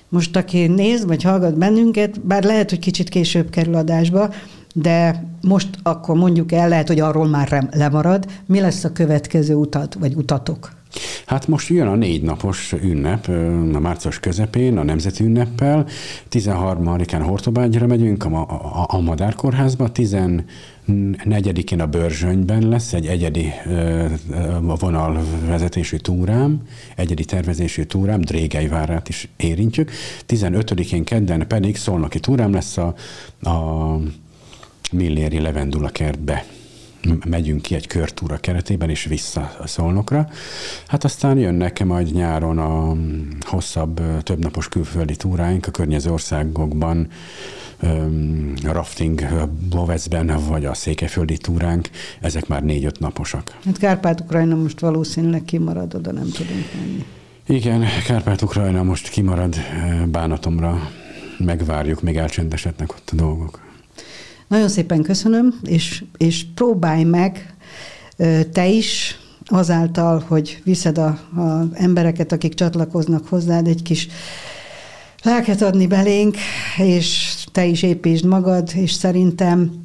Most 0.10 0.36
aki 0.36 0.68
néz, 0.68 1.06
vagy 1.06 1.24
hallgat 1.24 1.58
bennünket, 1.58 2.22
bár 2.26 2.44
lehet, 2.44 2.70
hogy 2.70 2.80
kicsit 2.80 3.10
később 3.10 3.50
kerül 3.50 3.76
adásba, 3.76 4.34
de 4.74 5.24
most 5.42 5.70
akkor 5.84 6.16
mondjuk 6.16 6.52
el, 6.52 6.70
lehet, 6.70 6.88
hogy 6.88 7.00
arról 7.00 7.28
már 7.28 7.70
lemarad, 7.72 8.26
mi 8.46 8.60
lesz 8.60 8.84
a 8.84 8.92
következő 8.92 9.56
utat, 9.56 9.94
vagy 9.94 10.14
utatok? 10.16 10.72
Hát 11.26 11.48
most 11.48 11.70
jön 11.70 11.88
a 11.88 11.96
négy 11.96 12.22
napos 12.22 12.74
ünnep, 12.82 13.28
a 13.74 13.80
március 13.80 14.20
közepén, 14.20 14.78
a 14.78 14.84
nemzeti 14.84 15.24
ünneppel. 15.24 15.88
13-án 16.32 17.22
Hortobágyra 17.24 17.88
megyünk, 17.88 18.26
a, 18.26 18.40
a, 18.40 18.86
a 18.88 19.00
Madár 19.00 19.36
kórházba, 19.36 19.90
14-én 19.94 21.80
a 21.80 21.86
Börzsönyben 21.86 22.68
lesz 22.68 22.94
egy 22.94 23.06
egyedi 23.06 23.52
vonalvezetésű 24.80 25.98
túrám, 25.98 26.62
egyedi 26.96 27.26
tervezésű 27.26 27.84
túrám, 27.84 28.22
Drégelyvárát 28.22 29.10
is 29.10 29.30
érintjük. 29.38 29.92
15-én 30.28 31.04
kedden 31.04 31.48
pedig 31.48 31.78
Szolnoki 31.78 32.20
túrám 32.20 32.54
lesz 32.54 32.78
a, 32.78 32.96
a 33.50 33.98
Milléri 34.94 35.40
Levendula 35.40 35.90
kertbe 35.90 36.46
megyünk 37.26 37.62
ki 37.62 37.76
egy 37.76 37.88
körtúra 37.88 38.38
keretében, 38.38 38.90
és 38.90 39.06
vissza 39.06 39.52
a 39.60 39.68
Szolnokra. 39.68 40.30
Hát 40.88 41.04
aztán 41.04 41.38
jönnek 41.38 41.86
majd 41.86 42.14
nyáron 42.14 42.58
a 42.58 42.96
hosszabb, 43.40 44.02
többnapos 44.24 44.70
külföldi 44.70 45.16
túráink 45.16 45.68
a 45.68 45.72
környező 45.72 46.12
országokban, 46.12 47.08
a 48.64 48.72
rafting 48.72 49.28
Bovecben, 49.70 50.40
vagy 50.48 50.66
a 50.66 50.74
székelyföldi 50.74 51.38
túránk, 51.38 51.90
ezek 52.22 52.48
már 52.48 52.64
négy-öt 52.64 53.00
naposak. 53.00 53.58
Hát 53.66 53.78
Kárpát-Ukrajna 53.78 54.56
most 54.56 54.80
valószínűleg 54.80 55.44
kimarad, 55.44 55.96
oda 55.96 56.12
nem 56.12 56.30
tudunk 56.32 56.66
menni. 56.80 57.06
Igen, 57.48 57.86
Kárpát-Ukrajna 58.06 58.84
most 58.84 59.10
kimarad 59.10 59.56
bánatomra, 60.06 60.90
megvárjuk, 61.38 62.02
még 62.02 62.18
elcsendesednek 62.18 62.92
ott 62.92 63.10
a 63.12 63.16
dolgok. 63.16 63.60
Nagyon 64.54 64.70
szépen 64.70 65.02
köszönöm, 65.02 65.60
és, 65.64 66.04
és 66.18 66.46
próbálj 66.56 67.04
meg 67.04 67.56
te 68.52 68.68
is 68.68 69.20
azáltal, 69.46 70.24
hogy 70.28 70.62
viszed 70.64 70.98
a, 70.98 71.08
a 71.42 71.68
embereket, 71.74 72.32
akik 72.32 72.54
csatlakoznak 72.54 73.28
hozzád, 73.28 73.68
egy 73.68 73.82
kis 73.82 74.08
lelket 75.24 75.62
adni 75.62 75.88
belénk, 75.88 76.36
és 76.78 77.36
te 77.52 77.66
is 77.66 77.84
építsd 77.84 78.26
magad, 78.26 78.72
és 78.76 78.92
szerintem 78.92 79.84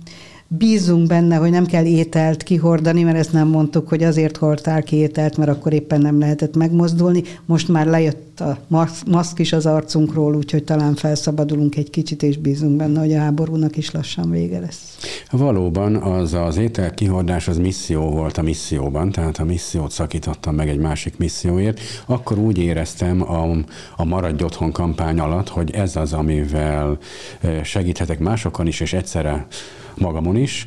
bízunk 0.49 1.07
benne, 1.07 1.37
hogy 1.37 1.51
nem 1.51 1.67
kell 1.67 1.85
ételt 1.85 2.43
kihordani, 2.43 3.03
mert 3.03 3.17
ezt 3.17 3.33
nem 3.33 3.49
mondtuk, 3.49 3.89
hogy 3.89 4.03
azért 4.03 4.37
hordtál 4.37 4.83
ki 4.83 4.97
ételt, 4.97 5.37
mert 5.37 5.51
akkor 5.51 5.73
éppen 5.73 6.01
nem 6.01 6.19
lehetett 6.19 6.57
megmozdulni. 6.57 7.23
Most 7.45 7.69
már 7.69 7.87
lejött 7.87 8.41
a 8.41 8.59
maszk 9.07 9.39
is 9.39 9.53
az 9.53 9.67
arcunkról, 9.67 10.37
úgyhogy 10.37 10.65
talán 10.65 10.95
felszabadulunk 10.95 11.77
egy 11.77 11.91
kicsit, 11.91 12.23
és 12.23 12.37
bízunk 12.37 12.77
benne, 12.77 13.01
hogy 13.01 13.13
a 13.13 13.19
háborúnak 13.19 13.77
is 13.77 13.91
lassan 13.91 14.31
vége 14.31 14.59
lesz. 14.59 14.97
Valóban 15.31 15.97
az 15.97 16.35
az 16.35 16.57
étel 16.57 16.91
kihordás 16.91 17.49
az 17.49 17.59
misszió 17.59 18.11
volt 18.11 18.39
a 18.39 18.43
misszióban, 18.43 19.13
tehát 19.13 19.39
a 19.39 19.45
missziót 19.45 19.91
szakítottam 19.91 20.55
meg 20.55 20.69
egy 20.69 20.79
másik 20.79 21.19
misszióért. 21.19 21.81
Akkor 22.07 22.39
úgy 22.39 22.59
éreztem 22.59 23.31
a, 23.31 23.51
a 23.97 24.05
Maradj 24.05 24.43
Otthon 24.43 24.73
kampány 24.73 25.19
alatt, 25.19 25.49
hogy 25.49 25.71
ez 25.71 25.97
az, 25.97 26.13
amivel 26.13 26.99
eh, 27.41 27.65
segíthetek 27.65 28.19
másokon 28.19 28.67
is, 28.67 28.81
és 28.81 28.93
egyszerre 28.93 29.47
magamon 29.99 30.37
is, 30.37 30.67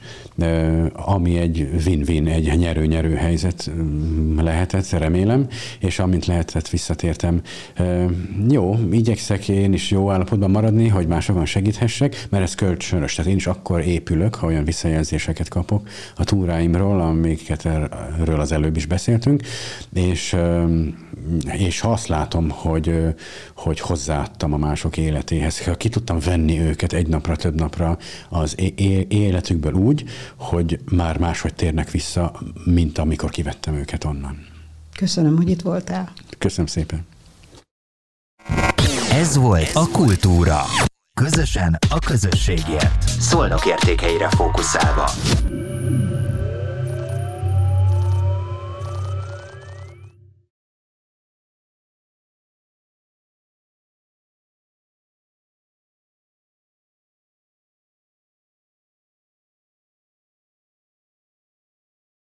ami 0.94 1.38
egy 1.38 1.70
win-win, 1.86 2.28
egy 2.28 2.58
nyerő-nyerő 2.58 3.16
helyzet 3.16 3.72
mm, 3.76 4.40
lehetett, 4.40 4.90
remélem, 4.90 5.48
és 5.80 6.00
amint 6.00 6.26
lehetett, 6.26 6.70
visszatértem. 6.70 7.42
Jó, 8.50 8.80
igyekszek 8.92 9.48
én 9.48 9.74
is 9.74 9.92
jó 9.92 10.12
állapotban 10.12 10.52
maradni, 10.52 10.88
hogy 10.88 11.08
másokon 11.08 11.46
segíthessek, 11.46 12.28
mert 12.30 12.44
ez 12.44 12.56
kölcsönös. 12.56 13.16
Tehát 13.16 13.32
én 13.32 13.38
is 13.38 13.48
akkor 13.48 13.80
épülök, 13.80 14.36
ha 14.36 14.48
olyan 14.48 14.64
visszajelzéseket 14.64 15.48
kapok 15.48 15.88
a 16.16 16.24
túráimról, 16.24 17.02
amiket 17.02 17.66
erről 17.66 18.40
az 18.40 18.52
előbb 18.52 18.76
is 18.76 18.86
beszéltünk, 18.86 19.42
és, 19.94 20.36
és 21.58 21.80
ha 21.80 21.92
azt 21.92 22.08
látom, 22.08 22.50
hogy, 22.50 22.94
hogy 23.56 23.80
hozzáadtam 23.80 24.54
a 24.54 24.58
mások 24.58 24.98
életéhez, 24.98 25.66
ha 25.66 25.76
ki 25.76 25.90
tudtam 25.90 26.20
venni 26.20 26.60
őket 26.60 26.94
egy 26.94 27.08
napra, 27.08 27.36
több 27.36 27.56
napra 27.56 27.98
az 28.30 28.56
életükből 29.22 29.74
úgy, 29.74 30.06
hogy 30.36 30.80
már 30.92 31.18
máshogy 31.18 31.54
térnek 31.54 31.92
vissza, 31.92 32.40
mint 32.66 32.98
amikor 32.98 33.30
kivettem 33.30 33.74
őket 33.74 34.04
onnan. 34.04 34.46
Köszönöm, 34.96 35.36
hogy 35.36 35.50
itt 35.50 35.62
voltál. 35.62 36.12
Köszönöm 36.38 36.66
szépen. 36.66 37.06
Ez 39.12 39.38
volt 39.38 39.72
a 39.74 39.88
Kultúra. 39.92 40.62
Közösen 41.14 41.78
a 41.90 42.00
közösségért. 42.00 43.04
Szolnok 43.20 43.66
értékeire 43.66 44.30
fókuszálva. 44.30 45.10